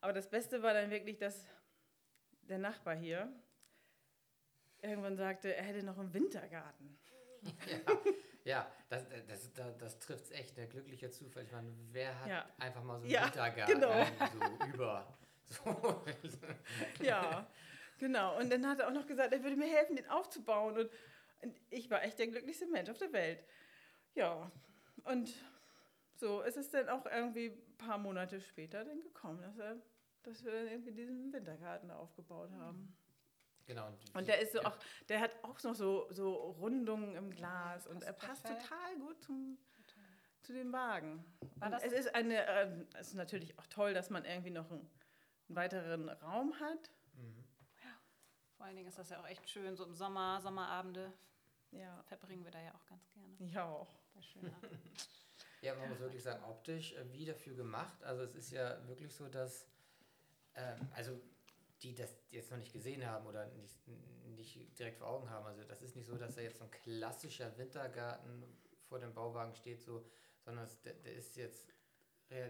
[0.00, 1.46] Aber das Beste war dann wirklich, dass
[2.48, 3.30] der Nachbar hier
[4.80, 6.98] irgendwann sagte, er hätte noch einen Wintergarten.
[7.66, 7.98] Ja,
[8.44, 10.56] ja das, das, das, das trifft es echt.
[10.56, 11.42] Der glückliche Zufall.
[11.44, 12.46] Ich meine, wer hat Ja.
[12.58, 14.04] einfach mal so einen Ja, Wintergarten genau.
[14.32, 15.18] so über.
[15.46, 16.02] So.
[17.02, 17.46] Ja,
[17.98, 18.38] genau.
[18.38, 20.76] Und dann hat er auch noch gesagt, er würde mir helfen, den aufzubauen.
[20.78, 20.90] Und,
[21.42, 23.44] und ich war echt der glücklichste Mensch auf der Welt.
[24.14, 24.50] Ja,
[25.04, 25.32] und
[26.16, 29.76] so ist es dann auch irgendwie ein paar Monate später dann gekommen, dass, er,
[30.22, 32.96] dass wir dann irgendwie diesen Wintergarten da aufgebaut haben.
[33.66, 33.88] Genau.
[34.12, 34.66] Und der ist so ja.
[34.68, 34.76] auch,
[35.08, 38.68] der hat auch noch so, so Rundungen im Glas und Passt er passt perfekt.
[38.68, 39.58] total gut zum,
[40.42, 41.24] zu dem Wagen.
[41.56, 44.50] War Und das- es ist eine, ähm, es ist natürlich auch toll, dass man irgendwie
[44.50, 44.88] noch einen,
[45.48, 46.90] einen weiteren Raum hat.
[47.14, 47.44] Mhm.
[48.56, 51.12] Vor allen Dingen ist das ja auch echt schön, so im Sommer, Sommerabende
[51.70, 53.36] Ja, verbringen wir da ja auch ganz gerne.
[53.52, 53.94] ja auch.
[55.60, 58.02] Ja, man muss wirklich sagen, optisch äh, wie dafür gemacht.
[58.04, 59.66] Also es ist ja wirklich so, dass,
[60.54, 61.20] ähm, also
[61.82, 63.86] die das jetzt noch nicht gesehen haben oder nicht,
[64.36, 66.70] nicht direkt vor Augen haben, also das ist nicht so, dass da jetzt so ein
[66.70, 68.44] klassischer Wintergarten
[68.88, 70.06] vor dem Bauwagen steht, so,
[70.44, 71.66] sondern es, der, der ist jetzt,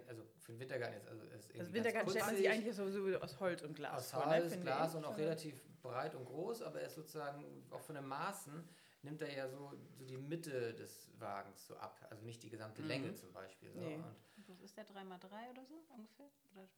[0.09, 2.75] also für den Wintergarten jetzt, also es ist Das ganz Wintergarten stellt man sich eigentlich
[2.75, 6.15] sowieso aus Holz und Glas Aus vor, ne, Holz, finde Glas und auch relativ breit
[6.15, 8.69] und groß, aber er ist sozusagen auch von den Maßen
[9.03, 12.01] nimmt er ja so, so die Mitte des Wagens so ab.
[12.09, 12.89] Also nicht die gesamte Mhm.
[12.89, 13.71] Länge zum Beispiel.
[13.73, 13.81] So.
[13.81, 13.97] Nee.
[13.97, 16.31] Und Was ist der 3x3 oder so ungefähr?
[16.55, 16.69] Oder?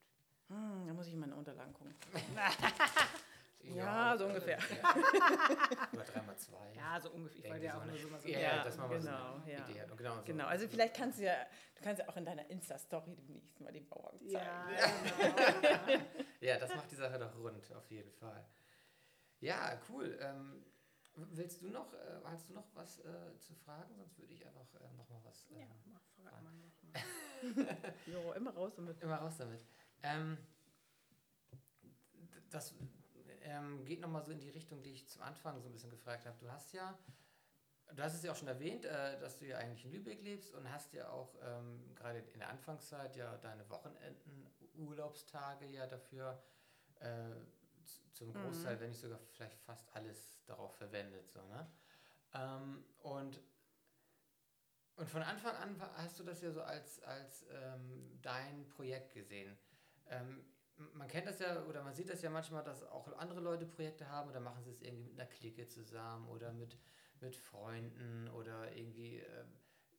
[0.49, 1.95] Hm, da muss ich in meine Unterlagen gucken.
[3.75, 4.59] Ja, Ja, so äh, ungefähr.
[4.59, 4.95] Ja.
[5.93, 6.75] Oder 3x2.
[6.77, 7.45] Ja, so ungefähr.
[7.45, 8.29] Ich wollte ja auch nur so mal so.
[8.29, 9.69] Ja, Ja, dass man mal so genau, eine ja.
[9.69, 9.91] Idee hat.
[9.91, 10.23] Und genau, so.
[10.25, 11.35] Genau, also vielleicht kannst du ja,
[11.77, 14.35] du kannst ja auch in deiner Insta-Story demnächst mal den Bauwagen zeigen.
[14.35, 16.03] Ja, genau.
[16.41, 18.47] Ja, das macht die Sache doch rund, auf jeden Fall.
[19.41, 20.17] Ja, cool.
[20.21, 20.65] Ähm,
[21.15, 23.95] willst du noch, äh, hast du noch was äh, zu fragen?
[23.97, 25.47] Sonst würde ich einfach äh, noch mal was.
[25.51, 27.03] Äh, ja, mach, frag mal noch mal.
[28.07, 29.01] Jo, immer raus damit.
[29.03, 29.61] Immer raus damit.
[30.03, 30.39] Ähm,
[32.51, 32.75] das
[33.47, 36.27] ähm, geht nochmal so in die Richtung, die ich zum Anfang so ein bisschen gefragt
[36.27, 36.37] habe.
[36.39, 36.99] Du hast ja,
[37.95, 40.53] du hast es ja auch schon erwähnt, äh, dass du ja eigentlich in Lübeck lebst
[40.55, 46.43] und hast ja auch ähm, gerade in der Anfangszeit ja deine Wochenenden, Urlaubstage ja dafür
[47.01, 47.31] äh,
[48.13, 51.29] zum Großteil, wenn nicht sogar vielleicht fast alles darauf verwendet.
[51.29, 51.71] So, ne?
[52.35, 53.41] ähm, und
[54.97, 59.59] und von Anfang an hast du das ja so als, als ähm, dein Projekt gesehen.
[60.09, 60.43] Ähm,
[60.95, 64.09] man kennt das ja oder man sieht das ja manchmal, dass auch andere Leute Projekte
[64.09, 66.77] haben oder machen sie es irgendwie mit einer Clique zusammen oder mit,
[67.21, 69.19] mit Freunden oder irgendwie.
[69.19, 69.47] ähm,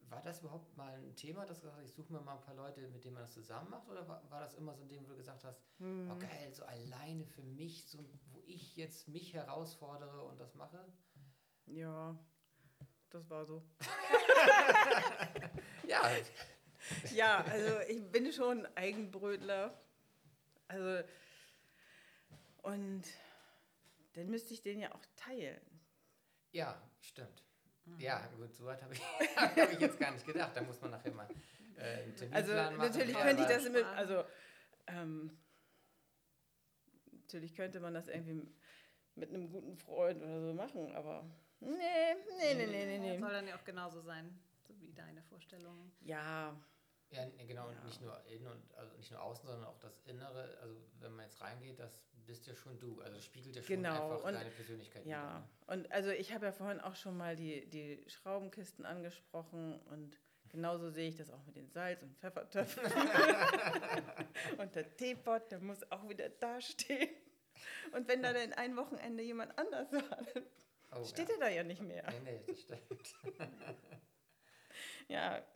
[0.09, 2.41] war das überhaupt mal ein Thema, dass du gesagt hast, ich suche mir mal ein
[2.41, 3.89] paar Leute, mit denen man das zusammen macht?
[3.89, 6.09] Oder war, war das immer so ein Ding, wo du gesagt hast, Hm.
[6.09, 7.99] oh geil, so alleine für mich, so,
[8.31, 10.79] wo ich jetzt mich herausfordere und das mache?
[11.65, 12.17] Ja,
[13.09, 13.61] das war so.
[15.87, 16.01] Ja,
[17.13, 19.77] Ja, also ich bin schon Eigenbrötler.
[20.67, 21.07] Also,
[22.63, 23.03] und
[24.13, 25.61] dann müsste ich den ja auch teilen.
[26.51, 27.43] Ja, stimmt.
[27.85, 27.99] Mhm.
[27.99, 29.01] Ja, gut, so weit habe ich,
[29.35, 30.51] hab ich jetzt gar nicht gedacht.
[30.55, 31.27] Da muss man nachher mal
[31.77, 32.89] äh, einen Also Terminplan machen.
[32.89, 34.23] natürlich könnte ich das mit, also
[34.87, 35.37] ähm,
[37.27, 38.47] Natürlich könnte man das irgendwie
[39.15, 41.67] mit einem guten Freund oder so machen, aber nee,
[42.39, 43.19] nee, nee, nee, nee, nee.
[43.19, 45.91] Soll dann ja auch genauso sein, so wie deine Vorstellung.
[45.99, 46.57] Ja,
[47.09, 47.83] Ja, genau, und Ja.
[47.85, 50.57] nicht nur innen und also nicht nur außen, sondern auch das Innere.
[50.61, 52.99] Also wenn man jetzt reingeht, das bist ja schon du.
[53.01, 55.37] Also spiegelt ja schon Genau, einfach und- deine Persönlichkeit ja.
[55.67, 55.73] wider.
[55.79, 60.89] Und also ich habe ja vorhin auch schon mal die, die Schraubenkisten angesprochen und genauso
[60.89, 62.83] sehe ich das auch mit den Salz- und Pfeffertöpfen.
[64.57, 67.09] und der Teepot, der muss auch wieder dastehen.
[67.93, 70.43] Und wenn da dann ein Wochenende jemand anders war, dann
[70.95, 71.35] Oh, steht ja.
[71.35, 72.05] er da ja nicht mehr.
[72.23, 73.15] Nee, nee, das stimmt.
[75.07, 75.41] Ja,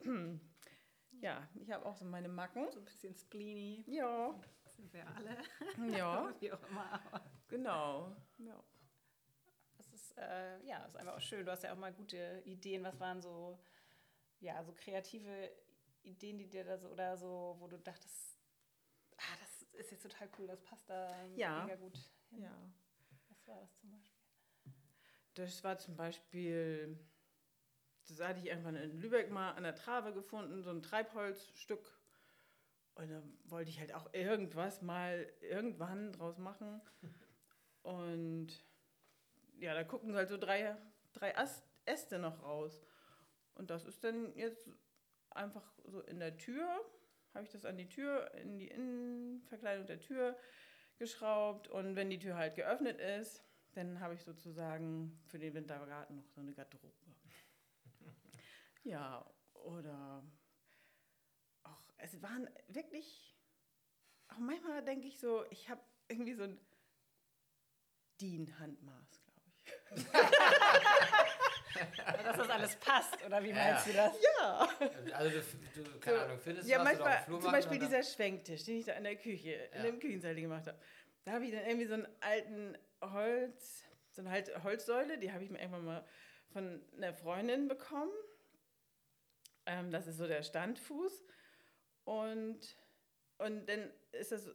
[1.22, 2.70] ja ich habe auch so meine Macken.
[2.70, 4.38] So ein bisschen spleeny, Ja,
[4.76, 5.38] sind wir alle.
[5.96, 7.00] ja, Wie auch immer.
[7.48, 8.14] Genau.
[8.38, 8.62] Ja.
[9.78, 11.44] es ist, äh, ja, ist einfach auch schön.
[11.46, 12.82] Du hast ja auch mal gute Ideen.
[12.84, 13.58] Was waren so,
[14.40, 15.50] ja, so kreative
[16.02, 18.38] Ideen, die dir da so, oder so, wo du dachtest,
[19.16, 21.62] ah, das ist jetzt total cool, das passt da Ja.
[21.64, 21.96] mega gut
[22.30, 22.42] hin.
[22.42, 22.72] ja.
[23.28, 24.18] Was war das zum Beispiel?
[25.34, 26.98] Das war zum Beispiel,
[28.08, 31.98] das hatte ich irgendwann in Lübeck mal an der Trave gefunden, so ein Treibholzstück.
[32.94, 36.80] Und da wollte ich halt auch irgendwas mal irgendwann draus machen.
[37.82, 38.48] Und
[39.58, 40.76] ja, da gucken halt so drei,
[41.12, 41.34] drei
[41.84, 42.80] Äste noch raus.
[43.54, 44.68] Und das ist dann jetzt
[45.30, 46.66] einfach so in der Tür,
[47.34, 50.36] habe ich das an die Tür, in die Innenverkleidung der Tür
[50.98, 51.68] geschraubt.
[51.68, 53.42] Und wenn die Tür halt geöffnet ist,
[53.74, 57.01] dann habe ich sozusagen für den Wintergarten noch so eine Garderobe.
[58.84, 60.24] Ja, oder
[61.62, 63.36] auch, es waren wirklich,
[64.28, 66.58] auch manchmal denke ich so, ich habe irgendwie so ein
[68.20, 70.04] DIN-Handmaß, glaube ich.
[72.24, 73.54] Dass das alles passt, oder wie Ja.
[73.54, 74.16] meinst du das?
[74.38, 74.68] Ja,
[75.14, 75.40] Also
[75.74, 78.02] du, du keine Ahnung, findest ja was oder auf dem manchmal, zum Beispiel oder- dieser
[78.02, 79.82] Schwenktisch, den ich da in der Küche, in Ja.
[79.84, 80.78] dem Küchensaal gemacht habe.
[81.24, 85.44] Da habe ich dann irgendwie so einen alten Holz, so eine halt Holzsäule, die habe
[85.44, 86.04] ich mir irgendwann mal
[86.52, 88.12] von einer Freundin bekommen.
[89.72, 91.24] Ähm, das ist so der Standfuß.
[92.04, 92.60] Und,
[93.38, 94.50] und dann ist das,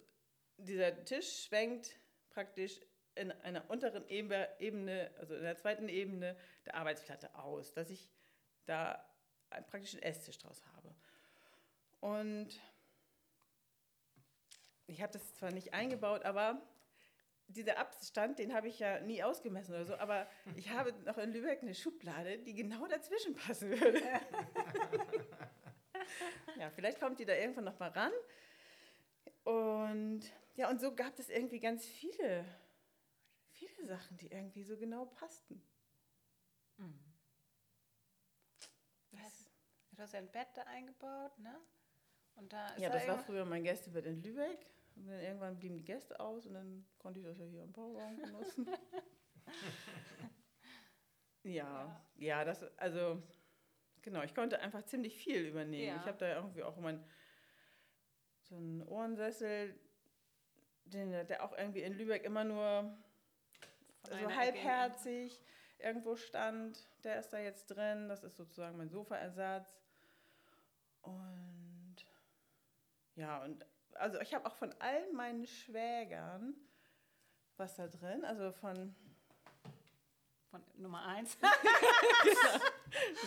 [0.58, 2.00] dieser Tisch schwenkt
[2.30, 2.80] praktisch
[3.16, 8.12] in einer unteren Ebe- Ebene, also in der zweiten Ebene der Arbeitsplatte aus, dass ich
[8.66, 9.04] da
[9.50, 10.94] einen praktischen Esstisch draus habe.
[12.00, 12.50] Und
[14.86, 16.62] ich habe das zwar nicht eingebaut, aber
[17.48, 21.32] dieser Abstand, den habe ich ja nie ausgemessen oder so, aber ich habe noch in
[21.32, 24.02] Lübeck eine Schublade, die genau dazwischen passen würde.
[26.60, 28.12] ja, vielleicht kommt die da irgendwann noch mal ran.
[29.44, 30.22] Und
[30.56, 32.46] ja, und so gab es irgendwie ganz viele,
[33.52, 35.62] viele Sachen, die irgendwie so genau passten.
[39.10, 39.50] Du hast,
[39.92, 41.60] du hast ja ein Bett da eingebaut, ne?
[42.36, 44.66] Und da ist Ja, da das war früher mein Gästebett in Lübeck.
[44.98, 47.72] Und dann irgendwann blieben die Gäste aus und dann konnte ich das ja hier am
[47.72, 48.68] Bauwagen benutzen.
[51.44, 53.22] ja, ja, das, also,
[54.02, 55.96] genau, ich konnte einfach ziemlich viel übernehmen.
[55.96, 55.98] Ja.
[55.98, 57.04] Ich habe da irgendwie auch mein,
[58.42, 59.80] so einen Ohrensessel,
[60.86, 62.98] den, der auch irgendwie in Lübeck immer nur
[64.04, 65.44] von so einer Ecke halbherzig
[65.80, 66.88] irgendwo stand.
[67.04, 68.10] Der ist da jetzt drin.
[68.10, 69.78] Das ist sozusagen mein Sofaersatz.
[71.02, 71.96] Und
[73.16, 73.66] ja, und
[73.98, 76.56] also ich habe auch von all meinen Schwägern
[77.58, 78.24] was da drin.
[78.24, 78.96] Also von
[80.50, 81.38] Von Nummer eins.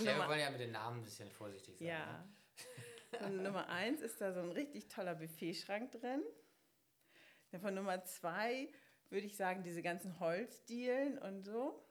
[0.02, 1.86] Ja, wir wollen ja mit den Namen ein bisschen vorsichtig sein.
[1.86, 2.24] Ja.
[3.12, 3.18] Ne?
[3.18, 6.22] Von Nummer eins ist da so ein richtig toller Buffetschrank drin.
[7.50, 8.72] Dann von Nummer zwei
[9.10, 11.84] würde ich sagen, diese ganzen Holzdielen und so,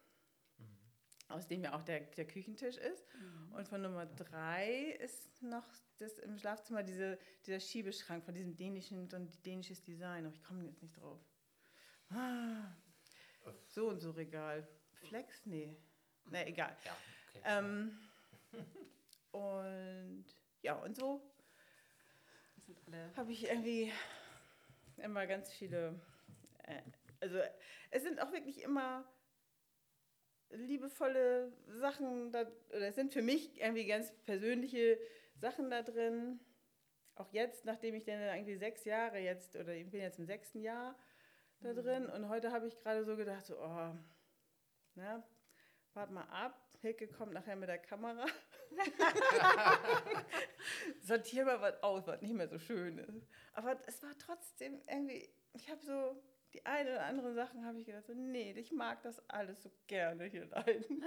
[1.30, 3.06] aus dem ja auch der, der Küchentisch ist.
[3.52, 5.66] Und von Nummer drei ist noch
[5.98, 10.26] das im Schlafzimmer diese, dieser Schiebeschrank von diesem dänischen, so ein dänisches Design.
[10.26, 11.20] Aber ich komme jetzt nicht drauf.
[12.10, 12.76] Ah,
[13.68, 14.68] so und so Regal.
[15.08, 15.46] Flex?
[15.46, 15.76] Nee.
[16.26, 16.76] Na, egal.
[16.86, 16.98] Ja,
[17.30, 17.42] okay.
[17.46, 18.00] Ähm,
[19.32, 20.26] und
[20.62, 21.22] ja, und so
[23.16, 23.92] habe ich irgendwie
[24.98, 26.00] immer ganz viele.
[26.64, 26.82] Äh,
[27.22, 27.40] also,
[27.92, 29.06] es sind auch wirklich immer
[30.52, 35.00] liebevolle Sachen, da, oder es sind für mich irgendwie ganz persönliche
[35.36, 36.40] Sachen da drin.
[37.16, 40.62] Auch jetzt, nachdem ich dann irgendwie sechs Jahre jetzt, oder ich bin jetzt im sechsten
[40.62, 40.98] Jahr
[41.60, 43.94] da drin und heute habe ich gerade so gedacht, so, oh,
[44.96, 45.24] na,
[45.94, 48.26] wart mal ab, Hilke kommt nachher mit der Kamera.
[51.02, 53.28] Sortier mal was aus, was nicht mehr so schön ist.
[53.52, 57.86] Aber es war trotzdem irgendwie, ich habe so die eine oder andere Sachen habe ich
[57.86, 61.04] gedacht, so, nee, ich mag das alles so gerne hier leiden.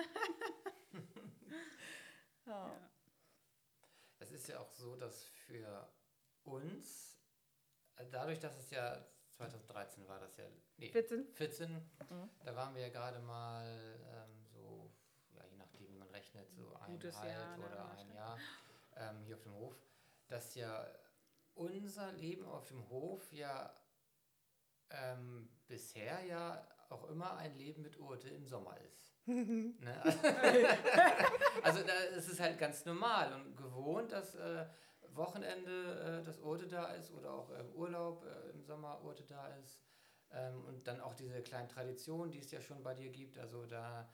[2.46, 2.70] ja.
[4.18, 5.88] Es ist ja auch so, dass für
[6.44, 7.18] uns,
[8.10, 10.44] dadurch, dass es ja zum 2013 war das ja.
[10.76, 11.34] Nee, 14?
[11.34, 11.90] 14.
[12.44, 14.92] Da waren wir ja gerade mal ähm, so,
[15.34, 18.14] ja, je nachdem, wie man rechnet, so ein Gutes halb Jahr, ne, oder ein.
[18.14, 18.38] Jahr
[18.96, 19.74] ähm, hier auf dem Hof.
[20.28, 20.86] Dass ja
[21.54, 23.74] unser Leben auf dem Hof ja
[24.92, 29.14] ähm, bisher ja auch immer ein Leben mit Urte im Sommer ist.
[29.26, 30.02] ne?
[31.62, 34.66] Also da ist es halt ganz normal und gewohnt, dass äh,
[35.14, 39.48] Wochenende äh, das Urte da ist oder auch im Urlaub äh, im Sommer Urte da
[39.62, 39.82] ist.
[40.30, 43.38] Ähm, und dann auch diese kleinen Traditionen, die es ja schon bei dir gibt.
[43.38, 44.12] Also da,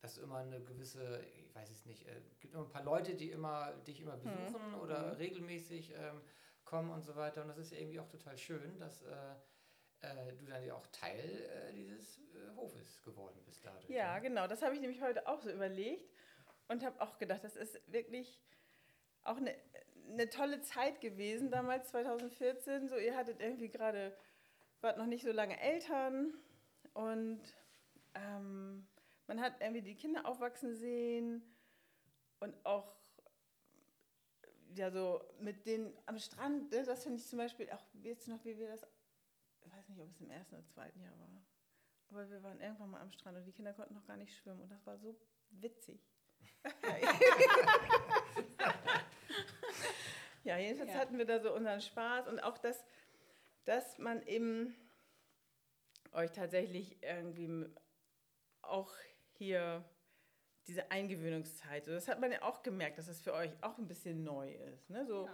[0.00, 3.30] dass immer eine gewisse, ich weiß es nicht, äh, gibt immer ein paar Leute, die
[3.30, 6.20] immer dich immer besuchen oder regelmäßig ähm,
[6.64, 7.42] kommen und so weiter.
[7.42, 9.34] Und das ist ja irgendwie auch total schön, dass äh,
[10.06, 13.88] äh, du dann ja auch Teil äh, dieses äh, Hofes geworden bist dadurch.
[13.88, 14.22] Ja, ne?
[14.22, 14.46] genau.
[14.46, 16.10] Das habe ich nämlich heute auch so überlegt
[16.68, 18.40] und habe auch gedacht, das ist wirklich
[19.22, 19.54] auch eine,
[20.08, 22.88] eine tolle Zeit gewesen, damals 2014.
[22.88, 24.16] So, ihr hattet irgendwie gerade,
[24.80, 26.34] wart noch nicht so lange Eltern
[26.94, 27.42] und
[28.14, 28.86] ähm,
[29.26, 31.42] man hat irgendwie die Kinder aufwachsen sehen
[32.40, 32.96] und auch
[34.74, 38.44] ja so mit denen am Strand, ne, das finde ich zum Beispiel auch jetzt noch,
[38.44, 38.86] wie wir das,
[39.88, 41.42] weiß nicht, ob es im ersten oder zweiten Jahr war.
[42.08, 44.60] Aber wir waren irgendwann mal am Strand und die Kinder konnten noch gar nicht schwimmen
[44.62, 45.16] und das war so
[45.50, 46.00] witzig.
[50.44, 50.98] ja, jedenfalls Ja.
[50.98, 52.84] hatten wir da so unseren Spaß und auch das,
[53.64, 54.74] dass man eben
[56.12, 57.66] euch tatsächlich irgendwie
[58.62, 58.92] auch
[59.32, 59.84] hier
[60.66, 63.86] diese Eingewöhnungszeit, so, das hat man ja auch gemerkt, dass das für euch auch ein
[63.86, 64.90] bisschen neu ist.
[64.90, 65.06] Ne?
[65.06, 65.26] So,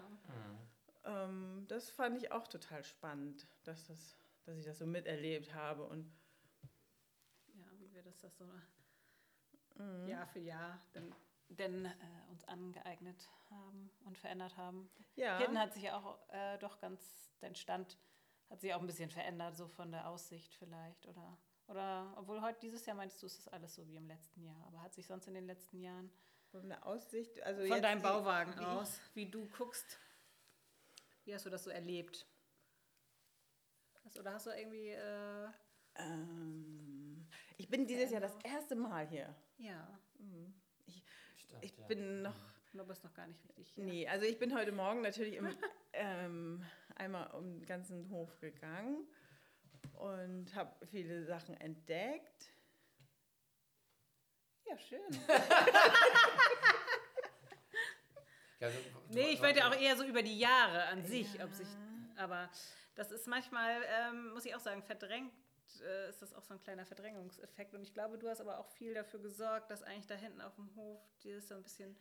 [1.04, 1.24] Ja.
[1.24, 5.84] ähm, das fand ich auch total spannend, dass, das, dass ich das so miterlebt habe
[5.86, 6.10] und
[7.54, 8.44] ja, wie wir das, das so
[9.76, 10.06] Mhm.
[10.06, 11.14] Jahr für Jahr denn,
[11.48, 11.94] denn äh,
[12.28, 14.90] uns angeeignet haben und verändert haben.
[15.16, 15.38] ja.
[15.38, 17.98] Hinten hat sich auch äh, doch ganz, dein Stand
[18.50, 21.06] hat sich auch ein bisschen verändert, so von der Aussicht vielleicht.
[21.06, 24.42] Oder, oder obwohl heute dieses Jahr meinst du, ist das alles so wie im letzten
[24.44, 24.62] Jahr.
[24.66, 26.12] Aber hat sich sonst in den letzten Jahren
[26.50, 29.98] Von der Aussicht, also von deinem Bauwagen wie- aus, wie du guckst,
[31.24, 32.26] wie hast du das so erlebt?
[34.04, 35.48] Hast, oder hast du irgendwie, äh,
[35.96, 39.34] Ähm, ich bin dieses Jahr das erste Mal hier.
[39.58, 39.86] ja,
[41.36, 41.86] Stimmt, Ich ja.
[41.86, 42.34] bin noch,
[42.72, 43.68] du bist noch gar nicht richtig.
[43.74, 43.84] hier.
[43.84, 45.46] nee, also ich bin heute Morgen natürlich im,
[45.92, 46.64] ähm,
[46.96, 49.06] einmal um den ganzen Hof gegangen
[49.94, 52.52] und habe viele Sachen entdeckt.
[54.66, 55.00] Ja, schön.
[58.60, 61.66] Ja, also, Nee, ich wollte auch eher so über die Jahre an sich, ob sich,
[62.16, 62.48] aber
[62.94, 65.32] das ist manchmal, ähm, muss ich auch sagen, verdrängt
[65.80, 67.74] äh, ist das auch so ein kleiner Verdrängungseffekt.
[67.74, 70.54] Und ich glaube, du hast aber auch viel dafür gesorgt, dass eigentlich da hinten auf
[70.56, 71.96] dem Hof dieses so ein bisschen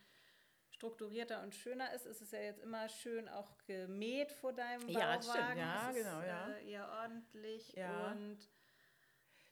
[0.71, 2.05] strukturierter und schöner ist.
[2.05, 5.19] Es ist ja jetzt immer schön auch gemäht vor deinem Ja, Bauwagen.
[5.19, 5.57] das stimmt.
[5.57, 6.49] Ja, es ist, genau, ja.
[6.49, 8.11] Äh, eher ordentlich Ja.
[8.11, 8.49] und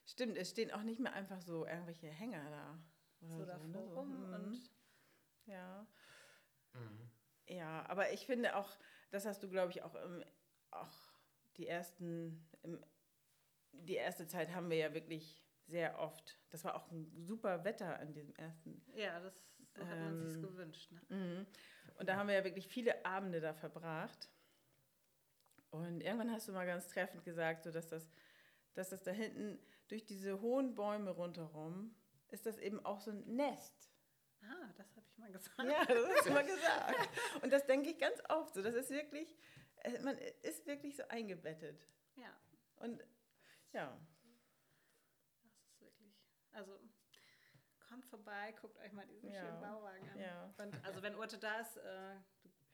[0.06, 2.80] Stimmt, es stehen auch nicht mehr einfach so irgendwelche Hänger da.
[3.22, 3.74] Oder so ne?
[3.74, 4.28] davor So, rum.
[4.28, 4.34] mhm.
[4.34, 4.72] Und
[5.46, 5.86] Ja.
[6.74, 7.12] Mhm.
[7.48, 8.76] Ja, aber ich finde auch,
[9.12, 10.24] das hast du, glaube ich, auch, im,
[10.72, 11.09] auch
[11.60, 12.48] die ersten,
[13.74, 16.40] die erste Zeit haben wir ja wirklich sehr oft.
[16.50, 18.82] Das war auch ein super Wetter an diesem ersten.
[18.96, 19.34] ja, das
[19.76, 20.92] so hat man sich Ähm, gewünscht.
[20.92, 21.02] Ne?
[21.10, 21.46] Mhm.
[22.00, 24.30] Und da haben wir ja wirklich viele Abende da verbracht.
[25.70, 28.10] Und irgendwann hast du mal ganz treffend gesagt, so dass das,
[28.74, 31.94] dass das da hinten durch diese hohen Bäume rundherum
[32.30, 33.92] ist das eben auch so ein Nest.
[34.42, 35.60] Ah, das habe ich mal gesagt.
[35.64, 37.10] Ja, das hast du mal gesagt.
[37.44, 38.62] Und das denke ich ganz oft so.
[38.64, 39.36] Das ist wirklich,
[40.04, 41.86] man ist wirklich so eingebettet.
[42.16, 42.34] ja.
[42.78, 43.04] Und
[43.74, 43.98] ja,
[45.44, 46.14] Das ist wirklich.
[46.52, 46.80] Also
[47.88, 49.42] kommt vorbei, guckt euch mal diesen Ja.
[49.42, 50.20] schönen Bauwagen an.
[50.20, 50.54] Ja.
[50.58, 52.16] Und, also wenn Urte da ist, äh,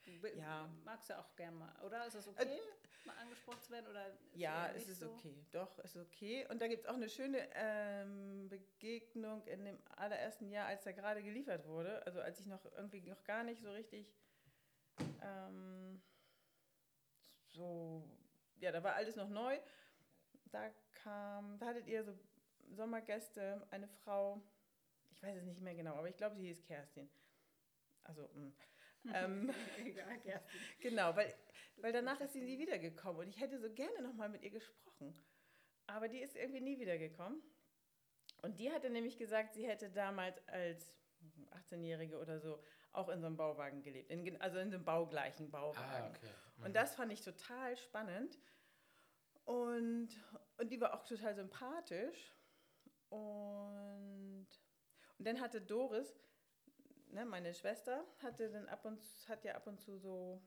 [0.04, 0.70] du, Ja.
[0.84, 2.06] magst ja auch gerne mal, oder?
[2.06, 2.60] Ist das okay,
[3.06, 3.88] mal angesprochen zu werden?
[3.88, 5.12] Oder ja, es ist so?
[5.12, 5.46] okay.
[5.52, 6.46] Doch, es ist okay.
[6.50, 10.94] Und da gibt es auch eine schöne ähm, Begegnung in dem allerersten Jahr, als er
[10.94, 12.06] gerade geliefert wurde.
[12.06, 14.14] Also als ich noch irgendwie noch gar nicht so richtig
[15.22, 16.02] ähm,
[17.56, 18.04] so,
[18.60, 19.58] ja, da war alles noch neu.
[20.52, 20.70] Da
[21.04, 22.14] kam, da hattet ihr so
[22.70, 24.42] Sommergäste, eine Frau,
[25.12, 27.10] ich weiß es nicht mehr genau, aber ich glaube, sie hieß Kerstin.
[28.04, 28.52] Also, mh.
[29.14, 30.60] ähm, Egal, Kerstin.
[30.80, 31.34] Genau, weil,
[31.78, 35.16] weil danach ist sie nie wiedergekommen und ich hätte so gerne nochmal mit ihr gesprochen.
[35.88, 37.42] Aber die ist irgendwie nie wiedergekommen.
[38.42, 41.00] Und die hatte nämlich gesagt, sie hätte damals als
[41.52, 42.60] 18-Jährige oder so
[42.98, 44.10] auch in so einem Bauwagen gelebt.
[44.10, 46.06] In, also in so einem baugleichen Bauwagen.
[46.06, 46.30] Ah, okay.
[46.58, 46.66] Mhm.
[46.66, 48.38] Und das fand ich total spannend.
[49.46, 50.10] Und,
[50.58, 52.36] und die war auch total sympathisch.
[53.10, 54.48] Und,
[55.18, 56.20] und dann hatte Doris,
[57.08, 60.42] ne, meine Schwester, hatte dann ab und zu- hat ja ab und zu so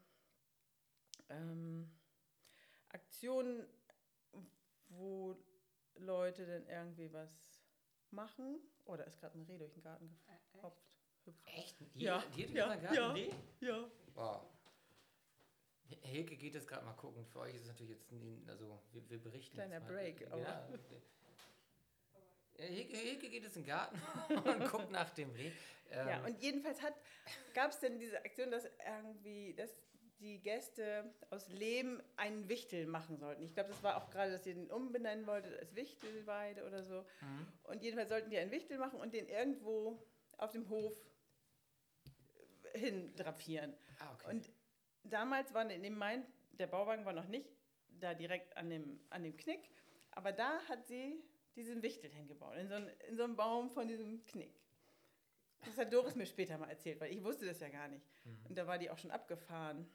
[1.29, 1.91] ähm,
[2.89, 3.67] Aktionen
[4.89, 5.37] wo
[5.97, 7.63] Leute denn irgendwie was
[8.11, 8.59] machen.
[8.87, 10.19] Oh, da ist gerade ein Reh durch den Garten
[10.53, 10.88] gehopft.
[11.45, 11.77] Echt?
[11.95, 13.13] Ja, Hier, hier ja, ja, Garten ja.
[13.13, 13.31] Reh?
[13.61, 13.91] Ja.
[14.15, 14.43] Wow.
[16.03, 17.25] Hilke geht jetzt gerade mal gucken.
[17.27, 19.93] Für euch ist es natürlich jetzt, nie- also wir, wir berichten Kleiner jetzt mal.
[19.95, 20.41] Break, Ja, aber-
[22.59, 23.97] Ja, Hilke, Hilke geht jetzt in den Garten
[24.65, 25.51] und guckt nach dem Reh.
[25.91, 26.79] Ähm, Ja, und jedenfalls
[27.55, 29.71] gab es denn diese Aktion, dass irgendwie, dass
[30.19, 33.45] die Gäste aus Lehm einen Wichtel machen sollten.
[33.45, 37.05] Ich glaube, das war auch gerade, dass ihr den umbenennen wolltet als Wichtelweide oder so.
[37.21, 37.47] Mhm.
[37.63, 40.03] Und jedenfalls sollten die einen Wichtel machen und den irgendwo
[40.37, 40.93] auf dem Hof
[42.79, 43.75] hin drapieren.
[44.01, 44.31] ah, okay.
[44.31, 44.51] Und
[45.05, 47.49] damals waren in dem Main, der Bauwagen war noch nicht
[48.01, 49.71] da direkt an dem, an dem Knick,
[50.13, 51.23] aber da hat sie
[51.57, 54.55] diesen Wichtel hingebaut, in so, einen, in so einem Baum von diesem Knick.
[55.65, 58.07] Das hat Doris mir später mal erzählt, weil ich wusste das ja gar nicht.
[58.49, 59.89] Und da war die auch schon abgefahren.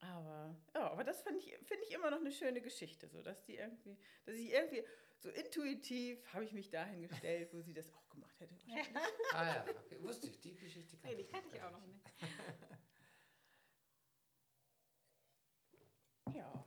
[0.00, 3.42] Aber, ja, aber das finde ich, find ich immer noch eine schöne Geschichte, so dass
[3.42, 4.84] die irgendwie, dass ich irgendwie
[5.18, 8.54] so intuitiv habe ich mich dahin gestellt, wo sie das auch gemacht hätte.
[8.54, 8.96] wahrscheinlich.
[9.34, 10.02] ah ja, okay.
[10.02, 12.00] wusste ich, die Geschichte Nee, die kannte ich auch noch nicht.
[16.34, 16.64] Ja.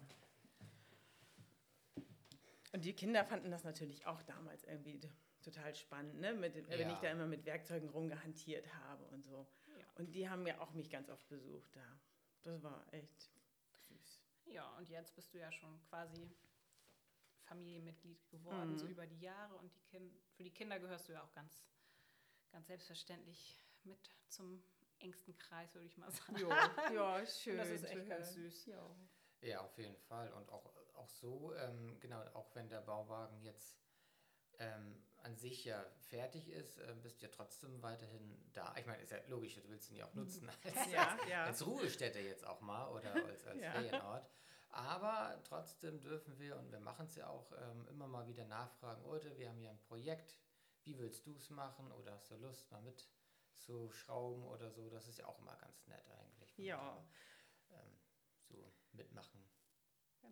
[2.71, 4.99] Und die Kinder fanden das natürlich auch damals irgendwie
[5.41, 6.33] total spannend, ne?
[6.33, 6.93] Mit, Wenn Ja.
[6.93, 9.47] ich da immer mit Werkzeugen rumgehantiert habe und so.
[9.77, 9.85] Ja.
[9.95, 11.99] Und die haben ja auch mich ganz oft besucht da.
[12.41, 13.29] Das war echt
[13.77, 14.21] süß.
[14.45, 16.31] Ja, und jetzt bist du ja schon quasi
[17.49, 19.55] Familienmitglied geworden, so über die Jahre.
[19.57, 21.65] Und die kind für die Kinder gehörst du ja auch ganz,
[22.51, 24.63] ganz selbstverständlich mit zum
[24.99, 26.37] engsten Kreis, würde ich mal sagen.
[26.37, 27.57] Ja, ja schön.
[27.57, 28.65] das ist echt ganz süß.
[28.67, 28.95] Ja.
[29.41, 30.31] Ja, auf jeden Fall.
[30.33, 33.79] Und auch, auch so, ähm, genau, auch wenn der Bauwagen jetzt
[34.59, 38.75] ähm, an sich ja fertig ist, äh, bist du ja trotzdem weiterhin da.
[38.77, 41.45] Ich meine, ist ja logisch, du willst ihn ja auch nutzen als, Ja, ja.
[41.45, 43.71] als Ruhestätte jetzt auch mal oder als, als Ja.
[43.71, 44.29] Ferienort.
[44.72, 49.03] Aber trotzdem dürfen wir, und wir machen es ja auch, ähm, immer mal wieder nachfragen,
[49.03, 50.38] Leute, wir haben hier ein Projekt,
[50.84, 54.89] wie willst du es machen oder hast du Lust, mal mitzuschrauben oder so?
[54.89, 56.57] Das ist ja auch immer ganz nett eigentlich.
[56.57, 57.03] Ja.
[57.70, 57.99] da, ähm,
[58.47, 59.43] so mitmachen.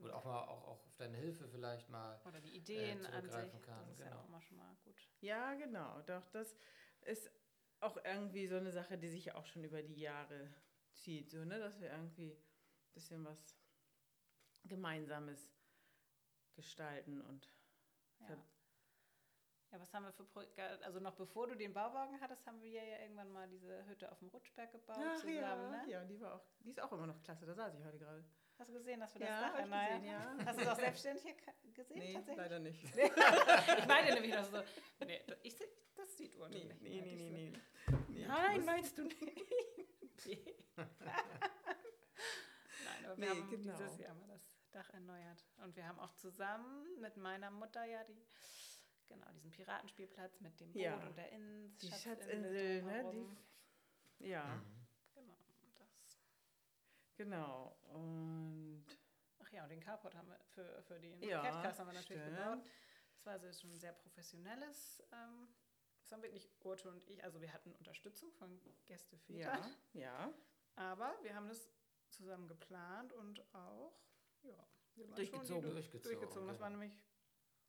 [0.02, 2.20] Oder auch mal auch, auch auf deine Hilfe vielleicht mal.
[2.26, 3.32] Oder die Ideen an sich.
[3.32, 4.20] zurückgreifen kann, Das ist ja genau.
[4.20, 4.96] auch immer schon mal gut.
[5.22, 6.02] ja, genau.
[6.02, 6.56] Doch, das
[7.02, 7.32] ist
[7.80, 10.54] auch irgendwie so eine Sache, die sich ja auch schon über die Jahre
[10.94, 11.32] zieht.
[11.32, 11.60] So, ne?
[11.60, 13.56] Dass wir irgendwie ein bisschen was
[14.68, 15.52] Gemeinsames
[16.56, 17.52] gestalten und
[18.20, 18.38] Ja.
[19.72, 20.42] Ja, was haben wir für Pro
[20.84, 24.20] Also noch bevor du den Bauwagen hattest, haben wir ja irgendwann mal diese Hütte auf
[24.20, 25.36] dem Rutschberg gebaut Ach zusammen.
[25.36, 25.56] ja,
[25.86, 25.92] Ne?
[25.92, 27.46] ja, die war auch, die ist auch immer noch klasse.
[27.46, 28.24] Da saß ich heute gerade.
[28.58, 30.36] Hast du gesehen, dass wir das Ja, Dach erneuert gesehen, ja.
[30.46, 32.38] Hast du es auch selbstständig hier gesehen Nee, tatsächlich?
[32.38, 32.84] leider nicht.
[33.78, 34.64] Ich meine nämlich noch so,
[35.06, 35.56] nee, das- ich,
[35.96, 36.82] das sieht Uhr Nee, nicht.
[36.82, 37.62] nee, nee, nee, nee.
[38.08, 38.26] nee.
[38.26, 39.20] Nein, meinst du nicht?
[40.26, 40.56] nee.
[40.78, 40.88] Nein,
[43.06, 43.76] aber wir Nee, haben genau.
[43.78, 44.47] dieses Jahr mal das
[44.78, 45.44] Dach erneuert.
[45.64, 48.24] Und wir haben auch zusammen mit meiner Mutter ja die,
[49.08, 50.96] genau, diesen Piratenspielplatz mit dem Boot Ja.
[50.98, 51.90] und der Insel.
[51.90, 53.12] Die Schatzinsel, ne?
[54.20, 54.88] Die, ja, Mhm.
[55.16, 55.38] Genau,
[55.80, 56.20] das.
[57.16, 57.78] genau.
[57.86, 58.86] Und
[59.40, 62.22] Ach ja, und den Carport haben wir für, für den Ja, Catcast haben wir natürlich
[62.22, 62.38] stimmt.
[62.38, 62.60] gebaut.
[63.16, 65.02] Das war also schon ein sehr professionelles.
[65.12, 65.48] Ähm,
[66.02, 70.34] das haben wirklich Urte und ich, also wir hatten Unterstützung von Gästevätern, ja, ja.
[70.76, 71.68] aber wir haben das
[72.10, 74.00] zusammen geplant und auch
[74.44, 75.72] ja, wir waren Durchgezogen.
[75.72, 76.48] Durchgezogen, durchgezogen.
[76.48, 76.82] Das war genau.
[76.82, 77.04] nämlich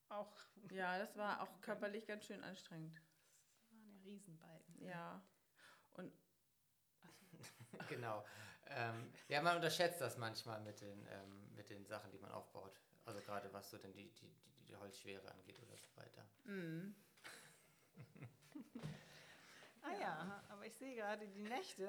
[0.09, 0.37] auch
[0.71, 3.01] Ja, das war auch körperlich ganz schön anstrengend.
[3.61, 4.83] das waren ja Riesenbalken.
[4.83, 5.23] Ja.
[5.93, 6.13] Und
[7.89, 8.25] Genau.
[8.71, 12.79] Ähm, ja, man unterschätzt das manchmal mit den, ähm, mit den Sachen, die man aufbaut.
[13.07, 16.27] Also gerade was so denn die, die, die, die Holzschwere angeht oder so weiter.
[16.45, 16.95] mm,
[19.81, 21.89] Ah ja, aber ich sehe gerade die Nächte.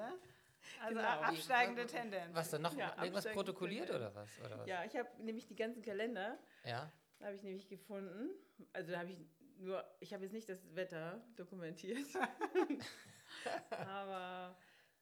[0.82, 1.08] Also Genau.
[1.08, 2.34] absteigende Tendenz.
[2.34, 2.74] Was dann noch?
[2.76, 3.96] Ja, irgendwas protokolliert wir.
[3.96, 4.28] oder was?
[4.44, 4.68] Oder was?
[4.68, 6.90] ja, ich habe nämlich die ganzen Kalender, Ja?
[7.20, 8.30] habe ich nämlich gefunden.
[8.72, 9.18] Also da habe ich
[9.58, 11.98] nur, ich habe jetzt nicht das Wetter dokumentiert.
[13.88, 14.56] Aber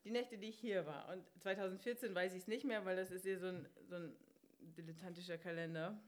[0.04, 1.08] die Nächte, die ich hier war.
[1.12, 4.16] Und 2014 weiß ich es nicht mehr, weil das ist hier so ein, so ein
[4.60, 6.00] dilettantischer Kalender.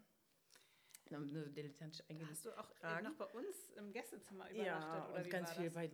[1.10, 2.44] Nur so dilettantisch Hast eingelegt.
[2.44, 3.04] du auch Fragen?
[3.06, 4.66] noch bei uns im Gästezimmer übernachtet?
[4.66, 5.74] Ja, oder und wie ganz war viel das?
[5.74, 5.90] bei,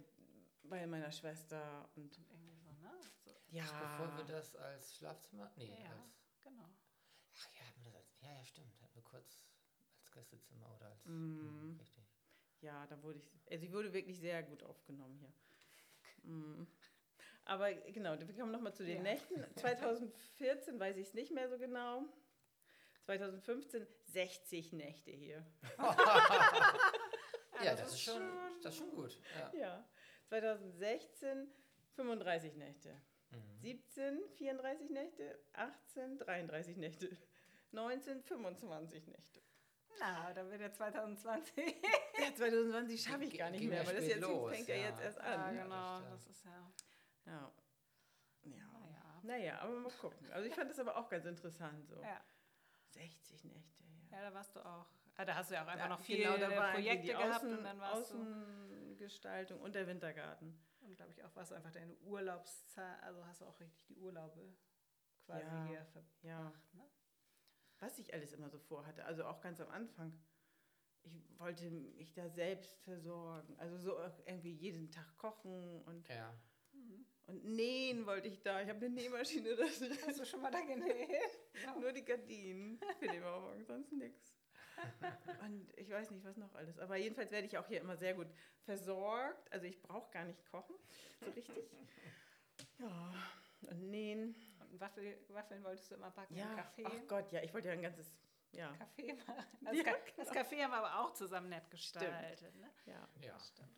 [0.64, 1.88] bei meiner Schwester.
[1.96, 2.18] Und?
[3.56, 5.50] Ja, Bevor wir das als Schlafzimmer?
[5.56, 6.42] Nee, ja, als.
[6.42, 6.68] genau.
[7.38, 8.20] Ach ja, hatten wir das als.
[8.20, 8.80] Ja, ja, stimmt.
[8.82, 9.40] Hatten wir kurz
[9.98, 11.04] als Gästezimmer oder als.
[11.06, 11.70] Mhm.
[11.70, 12.04] Mhm, richtig.
[12.60, 15.32] Ja, da wurde ich, also ich wurde wirklich sehr gut aufgenommen hier.
[16.22, 16.66] Mm.
[17.44, 19.02] Aber genau, wir kommen nochmal zu den Ja.
[19.02, 19.44] Nächten.
[19.56, 22.02] 2014 weiß ich es nicht mehr so genau.
[23.04, 25.46] 2015 60 Nächte hier.
[27.64, 28.22] Ja, das, ist schon,
[28.62, 29.18] das ist schon gut.
[29.34, 29.58] Ja.
[29.58, 29.88] Ja.
[30.28, 31.50] 2016
[31.94, 33.00] 35 Nächte.
[33.36, 33.60] Mhm.
[33.60, 35.38] 17 34 Nächte.
[35.52, 37.08] 18 33 Nächte.
[37.72, 39.40] 1925 Nächte.
[39.98, 41.54] Na, dann wird ja 2020.
[42.18, 44.74] Ja, 2020 schaffe ich gar nicht Ging mehr, ja weil das jetzt los, fängt ja,
[44.74, 44.88] ja.
[44.88, 45.54] jetzt erst ja, an.
[45.54, 45.98] genau.
[45.98, 46.12] stimmt.
[46.14, 46.72] Das ist ja.
[47.26, 47.52] Ja.
[48.44, 48.52] Ja.
[48.54, 49.20] Naja.
[49.22, 50.32] Naja, aber mal gucken.
[50.32, 52.00] Also ich fand das aber auch ganz interessant so.
[52.00, 52.20] Ja.
[52.92, 54.16] 60 Nächte, ja.
[54.16, 54.86] ja, da warst du auch.
[55.16, 57.58] Ah, da hast du ja auch einfach Ja, noch viele genau, da Projekte gehabt Außen,
[57.58, 58.16] und dann warst du.
[58.16, 60.58] Außengestaltung und der Wintergarten.
[60.86, 63.96] Und glaube ich auch, warst du einfach deine Urlaubszeit, also hast du auch richtig die
[63.96, 64.56] Urlaube
[65.24, 66.22] quasi Ja, hier verbracht.
[66.22, 66.82] Ja, Ne?
[67.78, 70.12] was ich alles immer so vorhatte, also auch ganz am Anfang.
[71.02, 76.32] Ich wollte mich da selbst versorgen, also so irgendwie jeden Tag kochen und, Ja.
[77.26, 78.62] und nähen wollte ich da.
[78.62, 79.98] Ich habe eine Nähmaschine da drin.
[80.06, 81.38] Hast du schon mal da genäht?
[81.80, 84.35] Nur die Gardinen für den Morgen, sonst nichts.
[85.42, 86.78] Und ich weiß nicht, was noch alles.
[86.78, 88.28] Aber jedenfalls werde ich auch hier immer sehr gut
[88.64, 89.50] versorgt.
[89.52, 90.74] Also ich brauche gar nicht kochen,
[91.20, 91.64] so richtig.
[92.78, 93.12] Ja,
[93.70, 94.34] und nähen.
[94.70, 96.84] Und Waffel, Waffeln wolltest du immer backen Ja, Kaffee.
[96.86, 98.18] ach Gott, ja, ich wollte ja ein ganzes,
[98.52, 99.44] ja, Kaffee machen.
[99.62, 102.54] Das, Ja, Ka das Café haben wir aber auch zusammen nett gestaltet.
[102.56, 102.70] Ne?
[102.86, 103.32] ja, Ja.
[103.32, 103.70] Das stimmt.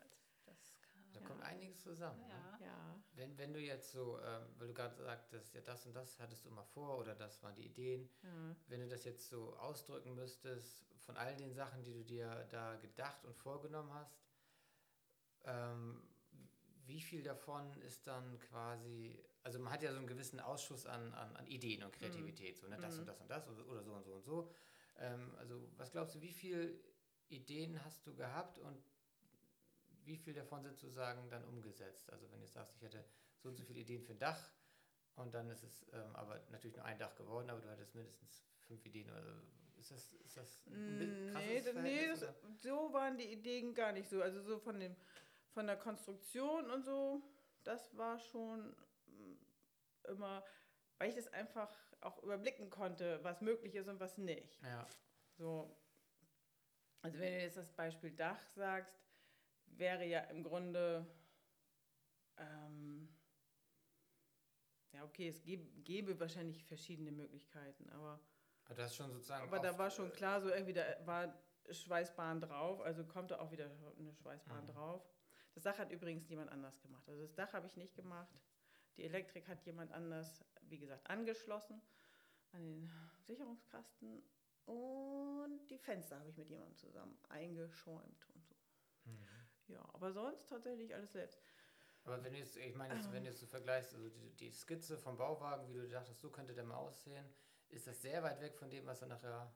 [1.21, 2.21] Da kommt einiges zusammen.
[2.21, 2.29] Ne?
[2.29, 2.59] ja.
[2.67, 3.03] ja.
[3.13, 6.45] Wenn, wenn du jetzt so, ähm, weil du gerade sagtest, ja, das und das hattest
[6.45, 8.57] du mal vor oder das waren die Ideen, ja.
[8.69, 12.77] wenn du das jetzt so ausdrücken müsstest, von all den Sachen, die du dir da
[12.77, 14.21] gedacht und vorgenommen hast,
[15.45, 16.03] ähm,
[16.87, 21.13] wie viel davon ist dann quasi, also man hat ja so einen gewissen Ausschuss an,
[21.15, 24.05] an, an Ideen und Kreativität, so, ne, das und das und das oder, so und
[24.05, 24.51] so und so.
[24.99, 26.79] Ähm, also was glaubst du, wie viele
[27.29, 28.83] Ideen hast du gehabt und
[30.09, 32.11] wie viel davon sind sozusagen dann umgesetzt?
[32.11, 33.05] Also wenn du sagst, ich hätte
[33.37, 34.51] so und so viele Ideen für ein Dach
[35.17, 38.43] und dann ist es ähm, aber natürlich nur ein Dach geworden, aber du hattest mindestens
[38.67, 39.33] fünf Ideen oder so.
[39.79, 43.75] Ist das, ist das ein krasses Nee, da- nee Verhältnis, das, so waren die Ideen
[43.75, 44.21] gar nicht so.
[44.23, 44.97] Also so von dem
[45.53, 47.23] von der Konstruktion und so,
[47.65, 48.75] das war schon
[49.07, 49.35] mm,
[50.09, 50.45] immer,
[50.99, 54.61] weil ich das einfach auch überblicken konnte, was möglich ist und was nicht.
[54.63, 54.87] Ja,
[55.37, 55.77] So.
[57.03, 59.08] Also wenn du jetzt das Beispiel Dach sagst,
[59.77, 61.07] wäre ja im Grunde
[62.37, 63.09] ähm,
[64.93, 68.21] ja okay, es gäbe, gäbe wahrscheinlich verschiedene Möglichkeiten, aber
[68.65, 69.47] aber du hast schon sozusagen.
[69.47, 71.35] aber da war schon klar, so irgendwie, da war
[71.71, 74.69] Schweißbahn drauf, also kommt da auch wieder eine Schweißbahn Mhm.
[74.69, 75.09] drauf.
[75.55, 77.09] Das Dach hat übrigens jemand anders gemacht.
[77.09, 78.29] Also das Dach habe ich nicht gemacht.
[78.97, 81.81] Die Elektrik hat jemand anders, wie gesagt, angeschlossen
[82.53, 82.91] an den
[83.27, 84.23] Sicherungskasten.
[84.67, 88.29] Und die Fenster habe ich mit jemandem zusammen eingeschäumt.
[89.69, 91.41] Ja, aber sonst tatsächlich alles selbst.
[92.05, 94.51] Aber wenn du jetzt, ich meine, jetzt, wenn du jetzt so vergleichst, also die, die
[94.51, 97.25] Skizze vom Bauwagen, wie du dachtest, so könnte der mal aussehen,
[97.69, 99.53] ist das sehr weit weg von dem, was er nachher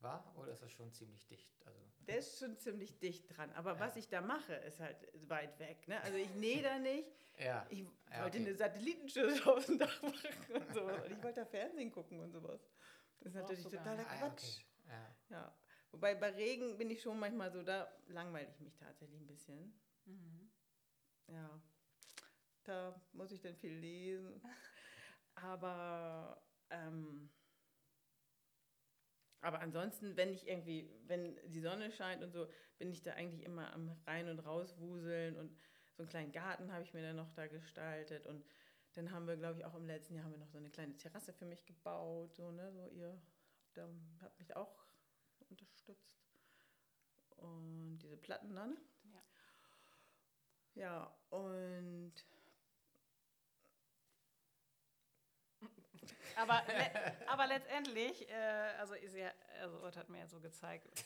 [0.00, 0.30] war?
[0.36, 1.50] Oder ist das schon ziemlich dicht?
[1.64, 3.50] Also, Der ist schon ziemlich dicht dran.
[3.52, 3.80] Aber Ja.
[3.80, 5.88] was ich da mache, ist halt weit weg.
[5.88, 5.98] Ne?
[6.02, 7.08] Also ich nähe da nicht.
[7.38, 7.66] ja.
[7.70, 7.78] Ich
[8.10, 8.46] Ja, wollte okay.
[8.48, 11.02] eine Satellitenschüssel auf dem Dach machen und sowas.
[11.02, 12.60] Und ich wollte da Fernsehen gucken und sowas.
[13.20, 14.44] Das ist natürlich totaler Ah, Quatsch.
[14.44, 14.64] okay.
[14.88, 15.16] Ja.
[15.30, 15.58] Ja.
[15.92, 19.72] Wobei bei Regen bin ich schon manchmal so, da langweile ich mich tatsächlich ein bisschen.
[20.04, 20.50] Mhm.
[21.28, 21.60] Ja.
[22.64, 24.40] Da muss ich dann viel lesen.
[25.36, 27.30] Aber, ähm,
[29.42, 33.44] aber ansonsten, wenn ich irgendwie, wenn die Sonne scheint und so, bin ich da eigentlich
[33.44, 35.54] immer am Rein- und Rauswuseln und
[35.94, 38.44] so einen kleinen Garten habe ich mir dann noch da gestaltet und
[38.94, 40.96] dann haben wir, glaube ich, auch im letzten Jahr haben wir noch so eine kleine
[40.96, 43.20] Terrasse für mich gebaut, so, ne, so ihr
[43.74, 43.86] da
[44.22, 44.85] habt mich auch
[45.50, 46.16] unterstützt.
[47.36, 48.76] Und diese Platten da, ne?
[49.12, 49.22] Ja.
[50.74, 52.12] Ja, und
[56.36, 58.34] Aber, le aber letztendlich, äh,
[58.78, 59.30] also ist ja,
[59.60, 61.04] also Urt hat mir ja so gezeigt.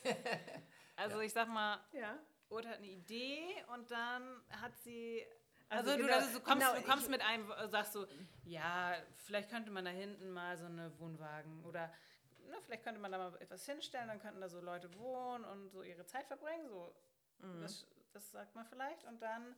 [0.97, 1.25] Also Ja.
[1.25, 2.17] ich sag mal, ja.
[2.49, 5.25] Urt hat eine Idee und dann hat sie.
[5.69, 8.05] Also Also, du, genau, also du kommst, genau, du kommst mit einem, sagst du,
[8.43, 11.91] ja, vielleicht könnte man da hinten mal so eine Wohnwagen oder
[12.51, 15.69] ne, vielleicht könnte man da mal etwas hinstellen, dann könnten da so Leute wohnen und
[15.69, 16.67] so ihre Zeit verbringen.
[16.69, 16.93] So,
[17.39, 17.61] Mhm.
[17.61, 19.03] das, das sagt man vielleicht.
[19.05, 19.55] Und dann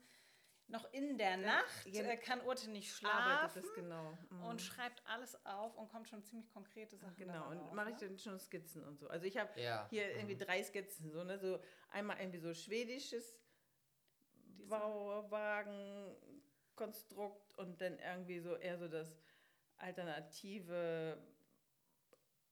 [0.68, 4.16] noch in der Nacht ja, äh, kann Urte nicht schlafen das genau.
[4.30, 4.44] Mhm.
[4.44, 7.16] und schreibt alles auf und kommt schon ziemlich konkrete Sachen.
[7.16, 8.08] Genau, und mache ich ne?
[8.08, 9.06] dann schon Skizzen und so.
[9.08, 9.86] Also ich habe Ja.
[9.90, 11.38] hier irgendwie drei Skizzen, so, ne?
[11.38, 13.36] so einmal irgendwie so schwedisches
[14.32, 19.18] Diese- Bauwagenkonstrukt und dann irgendwie so eher so das
[19.76, 21.18] alternative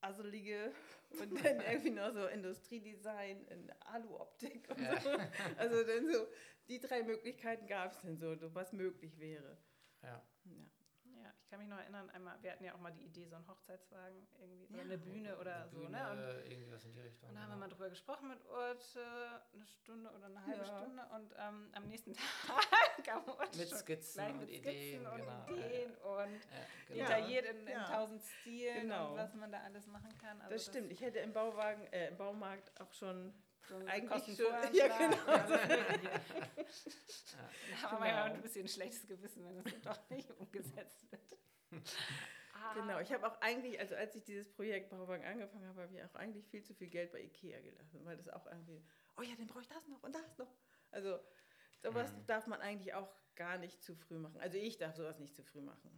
[0.03, 0.72] Asselige
[1.20, 5.00] und dann irgendwie noch so Industriedesign in Aluoptik und Ja.
[5.00, 5.11] so.
[5.57, 6.26] Also dann so,
[6.68, 9.57] die drei Möglichkeiten gab es denn so, was möglich wäre.
[10.03, 10.09] Ja.
[10.44, 10.82] Ja.
[11.53, 13.36] Ja, ich kann mich noch erinnern, einmal, wir hatten ja auch mal die Idee, so
[13.36, 16.11] einen Hochzeitswagen irgendwie, oder eine Bühne oder so, ne?
[16.11, 17.28] Und, Bühne, irgendwas in die Richtung.
[17.28, 17.66] und da haben wir genau.
[17.66, 20.78] mal drüber gesprochen mit Urt, äh, eine Stunde oder eine halbe Ja.
[20.78, 22.14] Stunde und ähm, am nächsten
[22.46, 25.66] Tag kam Urt Mit Skizzen und mit Ideen, Skizzen und genau.
[25.66, 26.26] Ideen und Ja,
[26.88, 27.00] genau.
[27.00, 27.07] Ja.
[27.07, 27.84] detailliert in, in ja.
[27.84, 29.11] tausend Stilen Genau.
[29.11, 30.40] und was man da alles machen kann.
[30.40, 30.90] Also Das stimmt.
[30.90, 33.34] Ich hätte im Bauwagen, äh, im Baumarkt auch schon
[33.69, 35.27] so eigentlich schon- ja, genau.
[35.27, 35.47] Ja.
[37.83, 37.99] Da haben wir Genau.
[37.99, 41.23] manchmal ein bisschen schlechtes Gewissen, wenn das doch nicht umgesetzt wird.
[42.75, 46.05] Genau, ich habe auch eigentlich, also als ich dieses Projekt Bauwagen angefangen habe, habe ich
[46.05, 48.81] auch eigentlich viel zu viel Geld bei Ikea gelassen, weil das auch irgendwie,
[49.19, 50.55] oh ja, dann brauche ich das noch und das noch.
[50.93, 51.19] Also
[51.83, 52.25] sowas Mhm.
[52.27, 54.39] darf man eigentlich auch gar nicht zu früh machen.
[54.41, 55.91] Also ich darf sowas nicht zu früh machen.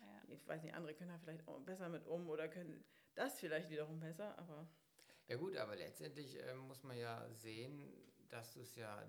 [0.00, 0.22] Ja.
[0.26, 3.70] Ich weiß nicht, andere können da vielleicht auch besser mit um oder können das vielleicht
[3.70, 4.68] wiederum besser, aber
[5.28, 7.92] Ja gut, aber letztendlich ähm, muss man ja sehen,
[8.30, 9.02] dass du es ja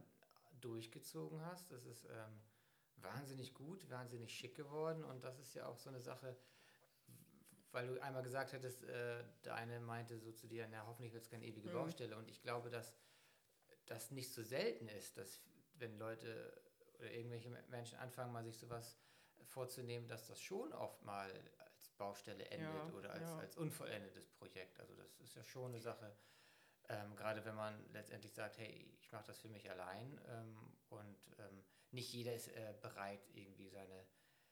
[0.60, 1.72] durchgezogen hast.
[1.72, 2.42] Das ist ähm,
[2.98, 6.38] wahnsinnig gut, wahnsinnig schick geworden und das ist ja auch so eine Sache,
[7.72, 11.30] weil du einmal gesagt hättest, äh, deine meinte so zu dir, na hoffentlich wird es
[11.30, 11.74] keine ewige Mhm.
[11.74, 12.94] Baustelle und ich glaube, dass
[13.86, 15.40] das nicht so selten ist, dass
[15.76, 16.62] wenn Leute
[17.00, 18.98] oder irgendwelche Menschen anfangen, mal sich sowas
[19.46, 21.32] vorzunehmen, dass das schon oft mal
[22.00, 23.38] Baustelle endet Ja, oder als, ja.
[23.40, 24.80] als unvollendetes Projekt.
[24.80, 26.12] Also das ist ja schon eine Sache,
[26.90, 30.58] ähm, gerade wenn man letztendlich sagt, hey, ich mache das für mich allein ähm,
[30.90, 34.08] und ähm, nicht jeder ist äh, bereit, irgendwie seine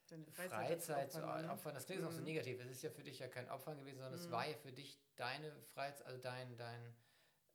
[0.06, 1.52] seine Freizeit zu opfern, ne?
[1.52, 1.74] opfern.
[1.76, 2.26] Das klingt auch so Mhm.
[2.26, 2.60] negativ.
[2.62, 4.32] Es ist ja für dich ja kein Opfern gewesen, sondern es Mhm.
[4.32, 6.96] war ja für dich deine Freizeit, also dein, dein,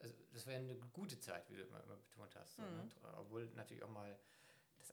[0.01, 2.57] also das ja eine gute Zeit, wie du immer, immer betont hast.
[2.57, 2.69] So, ne?
[2.69, 2.91] Mhm.
[3.17, 4.19] Obwohl natürlich auch mal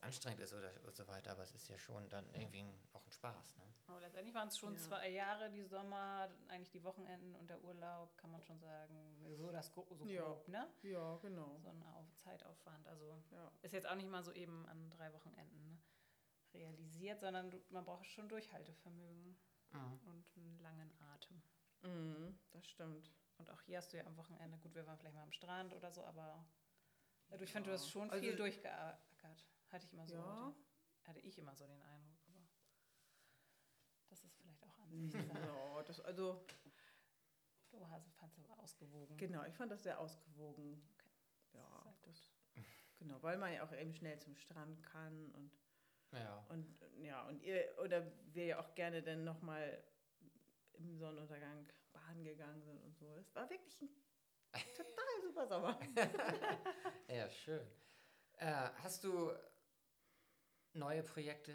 [0.02, 3.10] anstrengend ist oder so weiter, aber es ist ja schon dann irgendwie ein, auch ein
[3.12, 3.56] Spaß.
[3.58, 3.64] Ne?
[3.86, 4.80] Aber letztendlich waren es schon Ja.
[4.80, 9.16] zwei Jahre, die Sommer, eigentlich die Wochenenden und der Urlaub, kann man schon sagen.
[9.36, 10.22] So das so Ja.
[10.22, 10.66] grob, ne?
[10.82, 11.58] Ja, genau.
[11.58, 12.86] So ein Auf Zeitaufwand.
[12.86, 13.50] Also Ja.
[13.62, 15.78] ist jetzt auch nicht mal so eben an drei Wochenenden ne,
[16.54, 19.36] realisiert, sondern du, man braucht schon Durchhaltevermögen
[19.72, 20.00] Mhm.
[20.06, 21.42] und einen langen Atem.
[21.82, 23.12] Mhm, das stimmt.
[23.38, 25.72] Und auch hier hast du ja am Wochenende, gut, wir waren vielleicht mal am Strand
[25.74, 26.44] oder so, aber
[27.30, 27.78] also ich finde, du Ja.
[27.80, 29.46] hast schon Also- viel durchgeackert.
[29.70, 30.14] Hatte ich immer so.
[30.14, 30.54] Ja.
[30.54, 30.64] Den,
[31.06, 32.46] hatte ich immer so den Eindruck, aber
[34.08, 35.38] das ist vielleicht auch Ansichtssache.
[35.46, 36.44] Ja, das, also
[37.70, 37.78] Du
[38.16, 39.16] fandst du aber ausgewogen.
[39.16, 40.82] genau, ich fand das sehr ausgewogen.
[41.52, 42.32] Ja, Sehr das,
[42.98, 45.52] genau, weil man ja auch eben schnell zum Strand kann und
[46.12, 46.44] Ja.
[46.48, 48.04] Und ja, und ihr, oder
[48.34, 49.82] wir ja auch gerne dann nochmal
[50.72, 53.16] im Sonnenuntergang baden gegangen sind und so.
[53.18, 53.80] Es war wirklich
[54.52, 55.78] ein total super Sommer.
[57.08, 57.66] ja, schön.
[58.38, 59.30] Äh, hast du
[60.72, 61.54] neue Projekte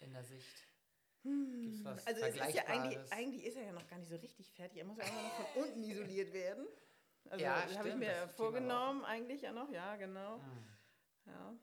[0.00, 0.66] in der Sicht?
[1.22, 4.16] Gibt's was Also es ist ja eigentlich, eigentlich ist er ja noch gar nicht so
[4.16, 4.78] richtig fertig.
[4.78, 6.66] Er muss ja immer noch von unten isoliert werden.
[7.28, 10.40] Also Ja, das habe ich mir vorgenommen, eigentlich ja noch, ja, genau.
[10.40, 10.68] Hm.
[11.26, 11.54] Ja.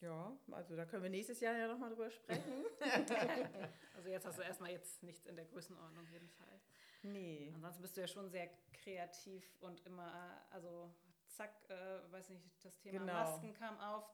[0.00, 2.64] Ja, also da können wir nächstes Jahr ja nochmal drüber sprechen.
[3.94, 6.70] Also jetzt hast du erstmal jetzt nichts in der Größenordnung jedenfalls.
[7.02, 7.52] nee.
[7.54, 10.90] Ansonsten bist du ja schon sehr kreativ und immer, also
[11.28, 13.12] zack, äh, weiß nicht, das Thema Genau.
[13.12, 14.04] Masken kam auf,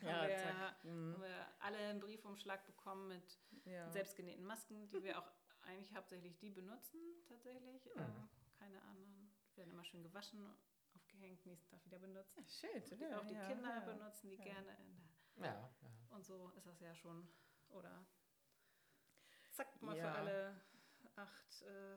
[0.00, 0.84] zack, haben, Ja, wir, zack.
[0.84, 1.12] Mhm.
[1.14, 3.90] haben wir alle einen Briefumschlag bekommen mit Ja.
[3.90, 5.30] selbstgenähten Masken, die wir auch
[5.62, 6.98] eigentlich hauptsächlich die benutzen,
[7.28, 7.84] tatsächlich.
[7.94, 8.00] Mhm.
[8.02, 9.30] Äh, keine anderen.
[9.52, 10.46] Die werden immer schön gewaschen,
[10.94, 12.38] aufgehängt, nächsten Tag wieder benutzt.
[12.60, 13.14] Schön zu Die hören.
[13.14, 13.80] auch die ja, Kinder ja.
[13.80, 14.44] benutzen die ja.
[14.44, 14.96] gerne in
[15.36, 15.90] der Ja, ja.
[16.16, 17.28] und so ist das ja schon.
[17.68, 18.04] Oder
[19.52, 20.10] zack, mal Ja.
[20.12, 20.60] für alle
[21.16, 21.96] acht äh,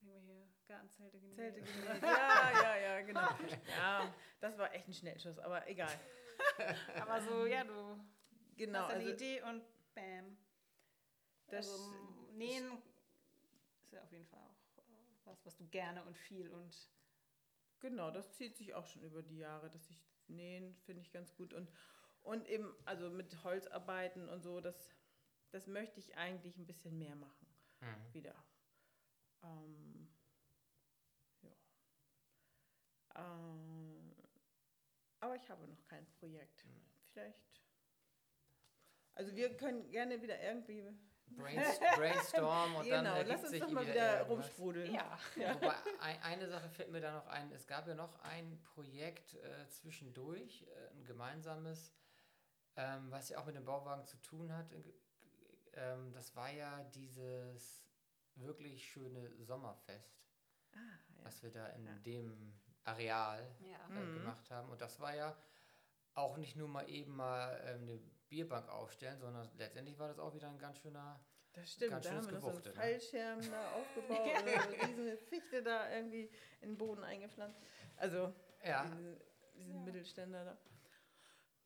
[0.00, 1.36] irgendwelche Gartenzelte genäht.
[1.36, 2.02] Zelte genäht.
[2.02, 3.28] Ja, ja, ja, genau.
[3.78, 5.98] Ja, das war echt ein Schnellschuss, aber egal.
[7.00, 8.00] Aber so, ja, du
[8.56, 9.62] Genau, hast eine also Idee und
[9.94, 10.36] bam.
[11.48, 12.72] das, also Nähen
[13.84, 14.82] ist ja auf jeden Fall auch äh,
[15.24, 16.90] was, was du gerne und viel und
[17.80, 21.34] genau, das zieht sich auch schon über die Jahre, dass ich nähen finde ich ganz
[21.36, 21.70] gut und
[22.22, 24.90] und eben also mit Holzarbeiten und so, das
[25.52, 27.46] das möchte ich eigentlich ein bisschen mehr machen
[27.80, 28.12] Mhm.
[28.12, 28.34] wieder.
[29.42, 30.08] Ähm,
[31.42, 31.52] ja.
[33.14, 34.05] Ähm,
[35.20, 36.64] aber ich habe noch kein Projekt.
[37.12, 37.38] Vielleicht.
[39.14, 40.84] Also wir können gerne wieder irgendwie.
[41.28, 44.92] Brainst Brainstorm und dann genau, ergibt lass uns sich doch mal wieder, wieder rumsprudeln.
[44.94, 45.18] ja.
[45.54, 47.50] Wobei, ein, eine Sache fällt mir da noch ein.
[47.52, 51.92] Es gab ja noch ein Projekt äh, zwischendurch, äh, ein gemeinsames,
[52.76, 54.72] ähm, was ja auch mit dem Bauwagen zu tun hat.
[54.72, 54.82] Äh,
[55.78, 57.82] Ähm, das war ja dieses
[58.36, 60.24] wirklich schöne Sommerfest,
[60.72, 61.24] Ah, ja.
[61.24, 61.92] was wir da in Ja.
[61.98, 62.54] dem
[62.86, 63.86] Areal Ja.
[63.96, 64.14] äh, Mhm.
[64.14, 64.70] gemacht haben.
[64.70, 65.36] Und das war ja
[66.14, 70.34] auch nicht nur mal eben mal ähm, eine Bierbank aufstellen, sondern letztendlich war das auch
[70.34, 71.20] wieder ein ganz schöner
[71.52, 72.72] Das stimmt, Ganz da haben wir noch so einen ne?
[72.72, 76.30] Fallschirm da aufgebaut, oder diese Fichte da irgendwie
[76.60, 77.58] in den Boden eingepflanzt.
[77.96, 78.34] Also
[78.64, 78.84] Ja.
[78.84, 79.20] diesen,
[79.54, 79.80] diesen Ja.
[79.84, 80.58] Mittelständer da.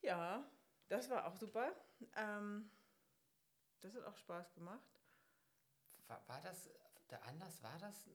[0.02, 0.44] Ja,
[0.88, 1.72] das war auch super.
[2.16, 2.70] Ähm,
[3.80, 4.80] das hat auch Spaß gemacht.
[6.06, 6.70] War, war das,
[7.10, 8.08] der Anlass war das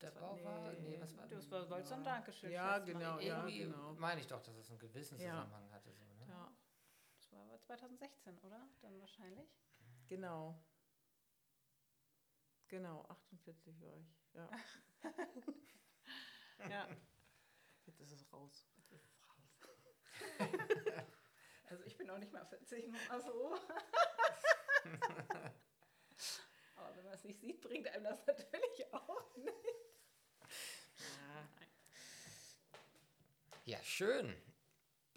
[0.00, 0.90] der Das war- nee.
[0.90, 1.96] Nee, was war Das war, ein Ja.
[2.02, 3.94] Dankeschön Ja, genau, ja, Irgendwie genau.
[3.94, 5.30] meine ich doch, dass es einen gewissen Ja.
[5.44, 5.92] Zusammenhang hatte.
[5.94, 6.26] So, ne?
[6.28, 6.52] Ja,
[7.18, 8.68] Das war aber 2016, oder?
[8.82, 9.48] Dann wahrscheinlich.
[10.06, 10.62] genau.
[12.68, 14.14] Genau, 48 war ich.
[14.34, 14.50] Ja.
[16.70, 16.88] ja.
[17.86, 18.66] Jetzt ist es raus.
[21.68, 23.56] Also ich bin auch nicht mal 40, nur mal so.
[26.76, 29.85] Aber wenn man es nicht sieht, bringt einem das natürlich auch nichts.
[33.66, 34.32] Ja, schön.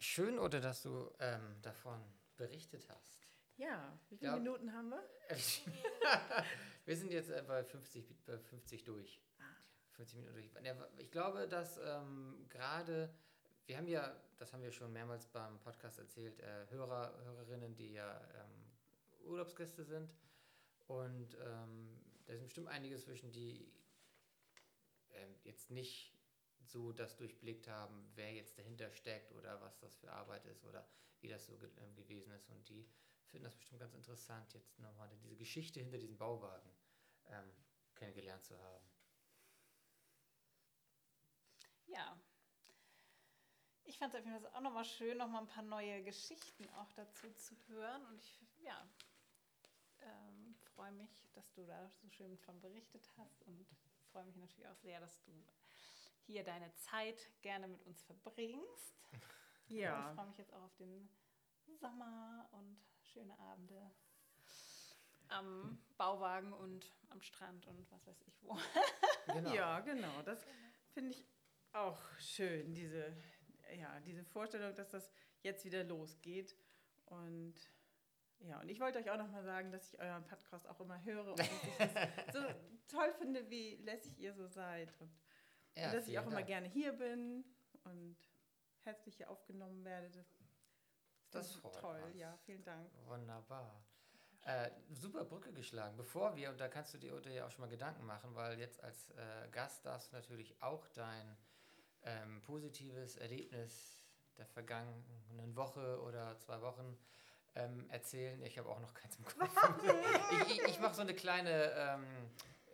[0.00, 2.02] Schön, oder dass du ähm, davon
[2.36, 3.20] berichtet hast.
[3.56, 4.36] ja, wie viele Ja.
[4.36, 5.08] Minuten haben wir?
[6.84, 9.20] wir sind jetzt äh, bei 50, bei 50 durch.
[9.92, 10.50] 50 Minuten durch.
[10.98, 13.14] Ich glaube, dass ähm, gerade,
[13.66, 17.92] wir haben ja, das haben wir schon mehrmals beim Podcast erzählt, äh, Hörer, Hörerinnen, die
[17.92, 20.10] ja ähm, Urlaubsgäste sind.
[20.88, 23.70] Und ähm, da sind bestimmt einige zwischen, die
[25.12, 26.09] ähm, jetzt nicht
[26.70, 30.86] so das durchblickt haben, wer jetzt dahinter steckt oder was das für Arbeit ist oder
[31.20, 32.48] wie das so ge ähm, gewesen ist.
[32.48, 32.88] Und die
[33.26, 36.70] finden das bestimmt ganz interessant, jetzt nochmal diese Geschichte hinter diesem Bauwagen
[37.26, 37.50] ähm,
[37.94, 38.84] kennengelernt zu haben.
[41.86, 42.20] Ja.
[43.84, 46.92] Ich fand es auf jeden Fall auch nochmal schön, nochmal ein paar neue Geschichten auch
[46.92, 48.06] dazu zu hören.
[48.06, 48.88] Und ich ja,
[50.02, 53.66] ähm, freue mich, dass du da so schön von berichtet hast und
[54.12, 55.32] freue mich natürlich auch sehr, dass du
[56.30, 58.96] hier deine Zeit gerne mit uns verbringst.
[59.12, 60.12] Und ich Ja.
[60.14, 61.08] freue mich jetzt auch auf den
[61.80, 63.90] Sommer und schöne Abende
[65.28, 68.56] am Bauwagen und am Strand und was weiß ich wo.
[69.32, 69.54] Genau.
[69.54, 70.22] Ja, genau.
[70.24, 70.44] Das
[70.92, 71.24] finde ich
[71.72, 73.12] auch schön, diese,
[73.78, 75.08] ja, diese Vorstellung, dass das
[75.42, 76.56] jetzt wieder losgeht.
[77.06, 77.54] Und
[78.40, 81.00] ja, und ich wollte euch auch noch mal sagen, dass ich euren Podcast auch immer
[81.04, 81.92] höre und ich das
[82.34, 82.40] so
[82.88, 84.92] toll finde, wie lässig ihr so seid.
[85.00, 85.12] Und,
[85.76, 86.46] Ja, und dass ich auch immer Dank.
[86.46, 87.44] gerne hier bin
[87.84, 88.16] und
[88.82, 90.10] herzlich hier aufgenommen werde.
[90.10, 90.26] Das,
[91.30, 92.02] Das ist freut toll.
[92.06, 92.16] uns.
[92.16, 92.90] Ja, vielen Dank.
[93.06, 93.82] Wunderbar.
[94.42, 95.96] Äh, super Brücke geschlagen.
[95.96, 98.58] Bevor wir, und da kannst du dir Ute, ja auch schon mal Gedanken machen, weil
[98.58, 101.36] jetzt als äh, Gast darfst du natürlich auch dein
[102.02, 104.02] ähm, positives Erlebnis
[104.38, 106.98] der vergangenen Woche oder zwei Wochen
[107.54, 108.40] ähm, erzählen.
[108.42, 109.38] Ich habe auch noch keins im Kopf.
[110.48, 112.06] ich ich, ich mache so eine kleine ähm,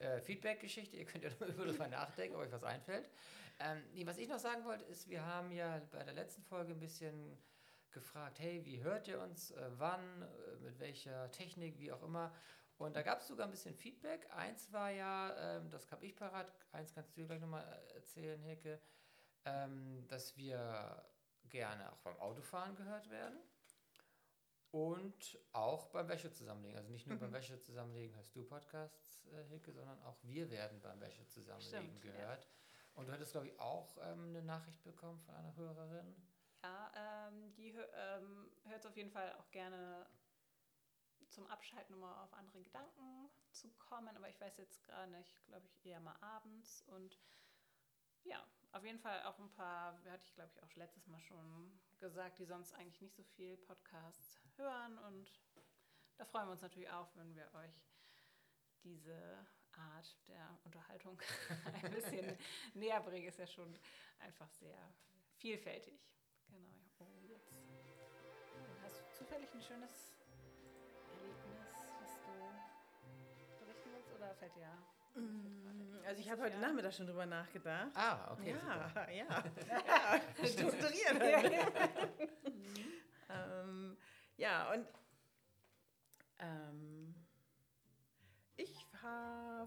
[0.01, 0.97] äh, Feedback-Geschichte.
[0.97, 3.09] Ihr könnt ja darüber nachdenken, ob euch was einfällt.
[3.59, 6.73] Ähm, nee, was ich noch sagen wollte, ist, wir haben ja bei der letzten Folge
[6.73, 7.39] ein bisschen
[7.91, 12.35] gefragt, hey, wie hört ihr uns, äh, wann, äh, mit welcher Technik, wie auch immer.
[12.77, 14.29] Und da gab es sogar ein bisschen Feedback.
[14.35, 18.43] Eins war ja, ähm, das habe ich parat, eins kannst du dir gleich nochmal erzählen,
[18.43, 18.79] Hecke,
[19.47, 21.07] ähm, dass wir
[21.49, 23.39] gerne auch beim Autofahren gehört werden
[24.77, 26.77] und auch beim Wäsche zusammenlegen.
[26.77, 30.83] Also nicht nur beim Wäsche zusammenlegen hörst du Podcasts, äh, Hecke, sondern auch wir werden
[30.83, 32.13] beim Wäsche zusammenlegen Stimmt, ja.
[32.13, 32.47] gehört.
[32.95, 36.15] Und du hattest, glaube ich, auch ähm, eine Nachricht bekommen von einer Hörerin.
[36.63, 36.93] Ja,
[37.29, 40.07] ähm, die ähm, hört auf jeden Fall auch gerne
[41.31, 44.15] zum Abschalten, um mal auf andere Gedanken zu kommen.
[44.15, 46.85] Aber ich weiß jetzt gar nicht, glaube ich, eher mal abends.
[46.89, 47.19] Und
[48.25, 48.47] ja,
[48.77, 52.39] auf jeden Fall auch ein paar, hatte ich glaube ich auch letztes Mal schon gesagt,
[52.39, 54.99] die sonst eigentlich nicht so viel Podcasts hören.
[54.99, 55.31] Und
[56.19, 57.91] da freuen wir uns natürlich auch, wenn wir euch
[58.83, 61.21] diese Art der Unterhaltung
[61.83, 62.37] ein bisschen
[62.75, 63.27] näher bringen.
[63.27, 63.79] Ist ja schon
[64.19, 64.79] einfach sehr
[65.39, 65.99] vielfältig.
[66.49, 66.75] Genau.
[66.99, 67.55] Oh, jetzt.
[68.83, 70.13] Hast du zufällig ein schönes
[71.15, 71.67] Erlebnis,
[72.01, 72.15] was
[73.59, 74.13] du berichten willst?
[74.13, 74.96] Oder fällt dir.
[76.07, 77.91] Also ich habe heute Nachmittag schon drüber nachgedacht.
[77.95, 79.11] Ah, okay, super.
[79.11, 79.25] ja,
[79.69, 81.21] ja, ja, strukturiert.
[83.29, 83.97] ähm,
[84.37, 84.87] ja, und
[86.39, 87.15] ähm,
[88.57, 88.87] ich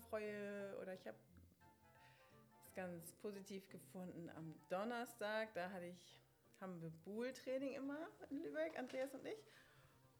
[0.10, 5.54] freue oder ich habe es ganz positiv gefunden am Donnerstag.
[5.54, 6.18] Da hatte ich,
[6.62, 9.46] haben wir Buhl-Training immer in Lübeck, Andreas und ich.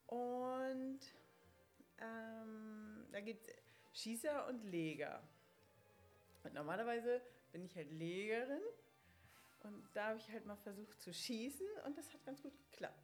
[0.08, 1.00] Und
[2.00, 3.69] ähm, da gibt es
[4.00, 5.22] Schießer und Leger.
[6.44, 7.22] Und normalerweise
[7.52, 8.62] bin ich halt Legerin
[9.62, 13.04] und da habe ich halt mal versucht zu schießen und das hat ganz gut geklappt.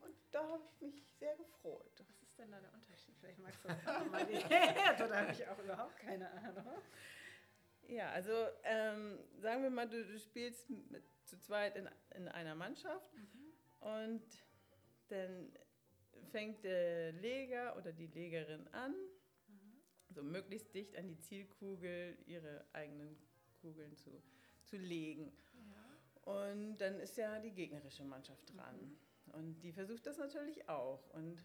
[0.00, 1.92] Und da habe ich mich sehr gefreut.
[1.98, 3.14] Was ist denn da der Unterschied?
[3.20, 4.26] Vielleicht magst du das auch mal.
[4.98, 6.82] Da habe ich auch überhaupt keine Ahnung.
[7.88, 8.32] Ja, also
[8.64, 13.10] ähm, sagen wir mal, du, du spielst mit, zu zweit in, in einer Mannschaft
[13.80, 14.24] und
[15.08, 15.52] dann
[16.30, 18.94] fängt der Leger oder die Legerin an,
[20.16, 23.16] so möglichst dicht an die Zielkugel ihre eigenen
[23.60, 24.10] Kugeln zu,
[24.64, 25.30] zu legen.
[26.22, 28.96] Und dann ist ja die gegnerische Mannschaft dran.
[29.34, 31.06] Und die versucht das natürlich auch.
[31.12, 31.44] Und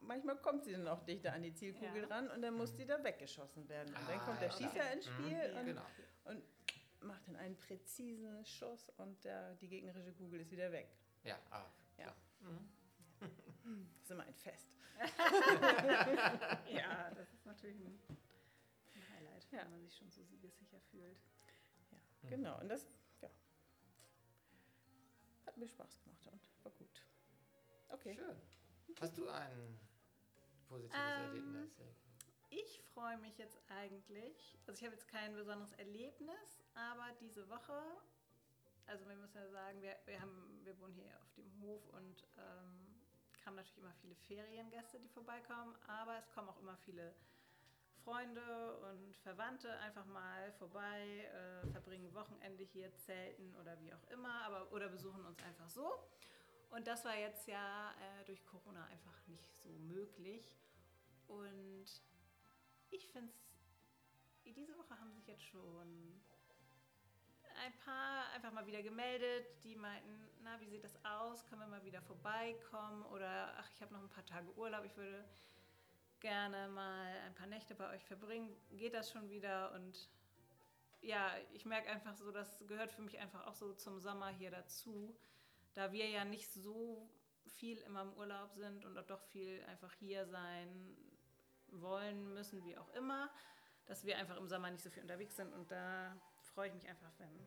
[0.00, 2.06] manchmal kommt sie dann auch dichter an die Zielkugel Ja.
[2.06, 3.88] dran und dann muss die da weggeschossen werden.
[3.94, 5.58] Und dann Ah, kommt der ja, Schießer ins Spiel Mhm.
[5.58, 5.86] und, Genau.
[6.24, 6.42] und
[7.02, 10.88] macht dann einen präzisen Schuss und der, die gegnerische Kugel ist wieder weg.
[11.24, 11.66] Ja, ah,
[11.98, 12.04] Ja.
[12.04, 12.16] klar.
[14.00, 14.68] Das ist immer ein Fest.
[16.72, 17.98] Ja, das ist natürlich ein,
[18.94, 19.62] ein Highlight, Ja.
[19.62, 21.18] wenn man sich schon so siegessicher fühlt.
[22.22, 22.28] Mhm.
[22.28, 22.86] Genau, und das
[23.20, 23.28] ja,
[25.46, 27.02] hat mir Spaß gemacht und war gut.
[27.88, 28.14] Okay.
[28.14, 28.36] Schön.
[29.00, 29.78] Hast du ein
[30.68, 31.70] positives Ähm, Erlebnis?
[32.50, 37.82] Ich freue mich jetzt eigentlich, also ich habe jetzt kein besonderes Erlebnis, aber diese Woche,
[38.86, 42.24] also wir müssen ja sagen, wir, wir, haben, wir wohnen hier auf dem Hof und
[42.38, 42.95] ähm,
[43.46, 47.14] kamen natürlich immer viele Feriengäste, die vorbeikommen, aber es kommen auch immer viele
[48.02, 54.42] Freunde und Verwandte einfach mal vorbei, äh, verbringen Wochenende hier, zelten oder wie auch immer,
[54.42, 55.92] aber oder besuchen uns einfach so.
[56.70, 60.56] Und das war jetzt ja äh, durch Corona einfach nicht so möglich.
[61.28, 61.86] Und
[62.90, 66.20] ich finde es, diese Woche haben sich jetzt schon
[67.64, 71.44] ein paar einfach mal wieder gemeldet, die meinten, na, wie sieht das aus?
[71.46, 73.04] Können wir mal wieder vorbeikommen?
[73.06, 75.24] Oder ach, ich habe noch ein paar Tage Urlaub, ich würde
[76.20, 78.54] gerne mal ein paar Nächte bei euch verbringen.
[78.70, 79.72] Geht das schon wieder?
[79.72, 80.08] Und
[81.00, 84.50] ja, ich merke einfach so, das gehört für mich einfach auch so zum Sommer hier
[84.50, 85.16] dazu,
[85.74, 87.08] da wir ja nicht so
[87.46, 90.96] viel immer im Urlaub sind und auch doch viel einfach hier sein
[91.68, 93.30] wollen müssen, wie auch immer,
[93.86, 96.16] dass wir einfach im Sommer nicht so viel unterwegs sind und da
[96.56, 97.46] freue ich mich einfach, wenn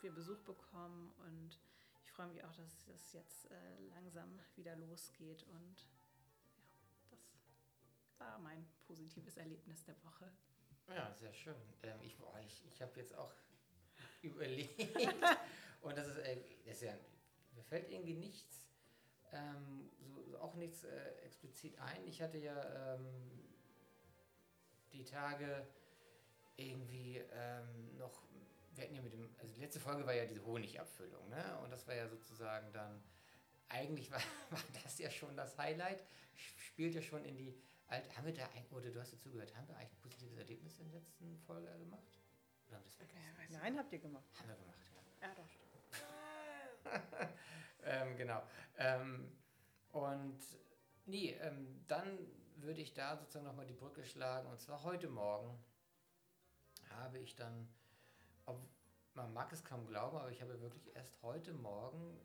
[0.00, 1.60] wir Besuch bekommen und
[2.04, 5.88] ich freue mich auch, dass es jetzt äh, langsam wieder losgeht und
[7.12, 7.18] ja,
[8.08, 10.28] das war mein positives Erlebnis der Woche.
[10.88, 11.54] Ja, sehr schön.
[11.84, 13.32] Ähm, ich ich, ich habe jetzt auch
[14.22, 14.80] überlegt
[15.82, 16.94] und das ist, äh, das ist ja,
[17.54, 18.66] mir fällt irgendwie nichts,
[19.30, 22.08] ähm, so auch nichts äh, explizit ein.
[22.08, 23.06] Ich hatte ja ähm,
[24.92, 25.64] die Tage
[26.56, 28.22] irgendwie ähm, noch,
[28.74, 31.58] wir hatten ja mit dem, also die letzte Folge war ja diese Honigabfüllung, ne?
[31.62, 33.02] Und das war ja sozusagen dann,
[33.68, 34.20] eigentlich war,
[34.50, 36.04] war das ja schon das Highlight,
[36.34, 37.54] spielt ja schon in die
[37.88, 40.38] Alt, haben wir da ein, oder du hast dazu gehört, haben wir eigentlich ein positives
[40.38, 42.18] Erlebnis in der letzten Folge gemacht?
[42.66, 43.20] Oder haben wir das vergessen?
[43.50, 44.24] Nein, habt ihr gemacht.
[44.38, 44.78] Haben wir gemacht,
[45.20, 45.28] ja.
[45.28, 45.72] Ja, doch, stimmt.
[47.84, 48.42] ähm, genau.
[48.78, 49.30] Ähm,
[49.90, 50.40] und
[51.04, 52.18] nee, ähm, dann
[52.56, 54.48] würde ich da sozusagen nochmal die Brücke schlagen.
[54.48, 55.62] Und zwar heute Morgen
[56.90, 57.68] habe ich dann,
[58.46, 58.60] ob,
[59.14, 62.18] man mag es kaum glauben, aber ich habe wirklich erst heute Morgen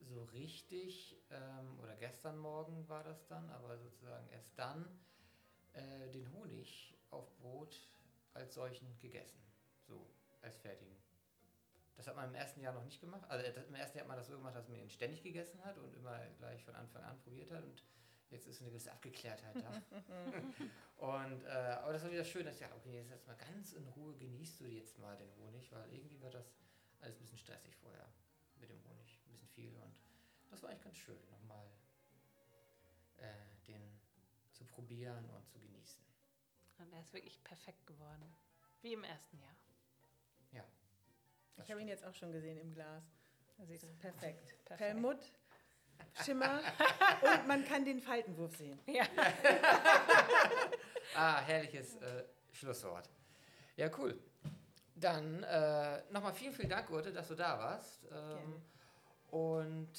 [0.00, 4.84] so richtig, ähm, oder gestern Morgen war das dann, aber sozusagen erst dann
[5.72, 7.88] äh, den Honig auf Brot
[8.34, 9.40] als solchen gegessen.
[9.86, 10.06] So,
[10.40, 10.96] als fertigen.
[11.96, 13.22] Das hat man im ersten Jahr noch nicht gemacht.
[13.28, 15.62] Also das, im ersten Jahr hat man das so gemacht, dass man ihn ständig gegessen
[15.64, 17.62] hat und immer gleich von Anfang an probiert hat.
[17.62, 17.84] Und
[18.32, 19.82] jetzt ist eine gewisse Abgeklärtheit da.
[20.96, 23.72] und, äh, aber das war wieder schön, dass ich dachte, okay, jetzt, jetzt mal ganz
[23.74, 26.52] in Ruhe genießt du jetzt mal den Honig, weil irgendwie war das
[27.00, 28.08] alles ein bisschen stressig vorher
[28.56, 29.20] mit dem Honig.
[29.26, 29.94] Ein bisschen viel und
[30.50, 31.66] das war eigentlich ganz schön, nochmal
[33.18, 33.32] äh,
[33.66, 33.82] den
[34.52, 36.00] zu probieren und zu genießen.
[36.78, 38.34] Und er ist wirklich perfekt geworden.
[38.80, 39.56] Wie im ersten Jahr.
[40.52, 40.64] Ja.
[41.62, 43.04] Ich habe ihn jetzt auch schon gesehen im Glas.
[43.58, 44.48] Da sieht er- Perfekt.
[44.64, 44.78] Perfekt.
[44.78, 45.32] Perlmutt,
[46.24, 46.60] Schimmer
[47.22, 48.78] und man kann den Faltenwurf sehen.
[48.86, 49.04] Ja.
[51.14, 53.10] Ah, herrliches äh, Schlusswort.
[53.76, 54.18] Ja, cool.
[54.94, 58.06] Dann äh, nochmal vielen, vielen Dank, Urte, dass du da warst.
[58.10, 58.62] Ähm,
[59.30, 59.92] und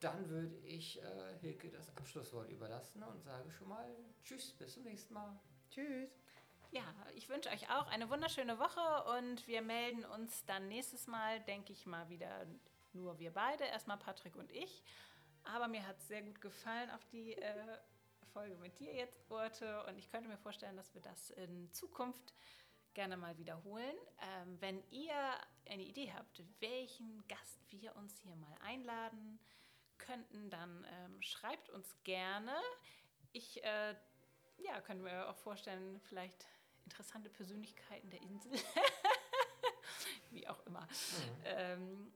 [0.00, 3.84] dann würde ich äh, Hilke das Abschlusswort überlassen und sage schon mal
[4.24, 5.38] Tschüss, bis zum nächsten Mal.
[5.70, 6.10] Tschüss.
[6.72, 6.82] Ja,
[7.16, 11.72] ich wünsche euch auch eine wunderschöne Woche und wir melden uns dann nächstes Mal, denke
[11.72, 12.46] ich mal, wieder
[12.92, 14.82] nur wir beide, erstmal Patrick und ich.
[15.44, 17.78] Aber mir hat es sehr gut gefallen, auch die äh,
[18.32, 19.84] Folge mit dir jetzt, Urte.
[19.86, 22.34] Und ich könnte mir vorstellen, dass wir das in Zukunft
[22.94, 23.96] gerne mal wiederholen.
[24.20, 25.14] Ähm, wenn ihr
[25.68, 29.38] eine Idee habt, welchen Gast wir uns hier mal einladen
[29.98, 32.54] könnten, dann ähm, schreibt uns gerne.
[33.32, 33.94] Ich äh,
[34.58, 36.46] ja, könnte mir auch vorstellen, vielleicht
[36.84, 38.52] interessante Persönlichkeiten der Insel.
[40.30, 40.86] wie auch immer.
[41.44, 42.12] Ähm,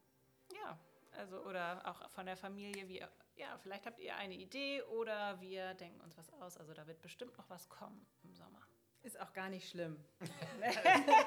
[0.53, 0.79] ja,
[1.17, 3.03] also oder auch von der Familie, wie,
[3.37, 6.57] ja, vielleicht habt ihr eine Idee oder wir denken uns was aus.
[6.57, 8.61] Also da wird bestimmt noch was kommen im Sommer.
[9.03, 10.03] Ist auch gar nicht schlimm.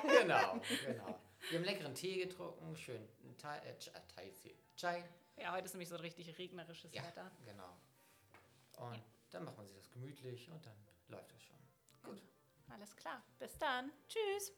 [0.04, 1.20] genau, genau.
[1.50, 3.08] Wir haben leckeren Tee getrunken, schön
[3.38, 3.76] Thai, äh, äh,
[4.16, 4.34] Thai,
[4.76, 5.08] Chai.
[5.36, 7.32] Ja, heute ist nämlich so ein richtig regnerisches Ja, Wetter.
[7.46, 7.78] genau.
[8.78, 10.76] Und dann macht man sich das gemütlich und dann
[11.10, 11.58] läuft das schon.
[12.04, 12.22] Gut.
[12.70, 13.22] Alles klar.
[13.38, 13.92] Bis dann.
[14.08, 14.54] Tschüss.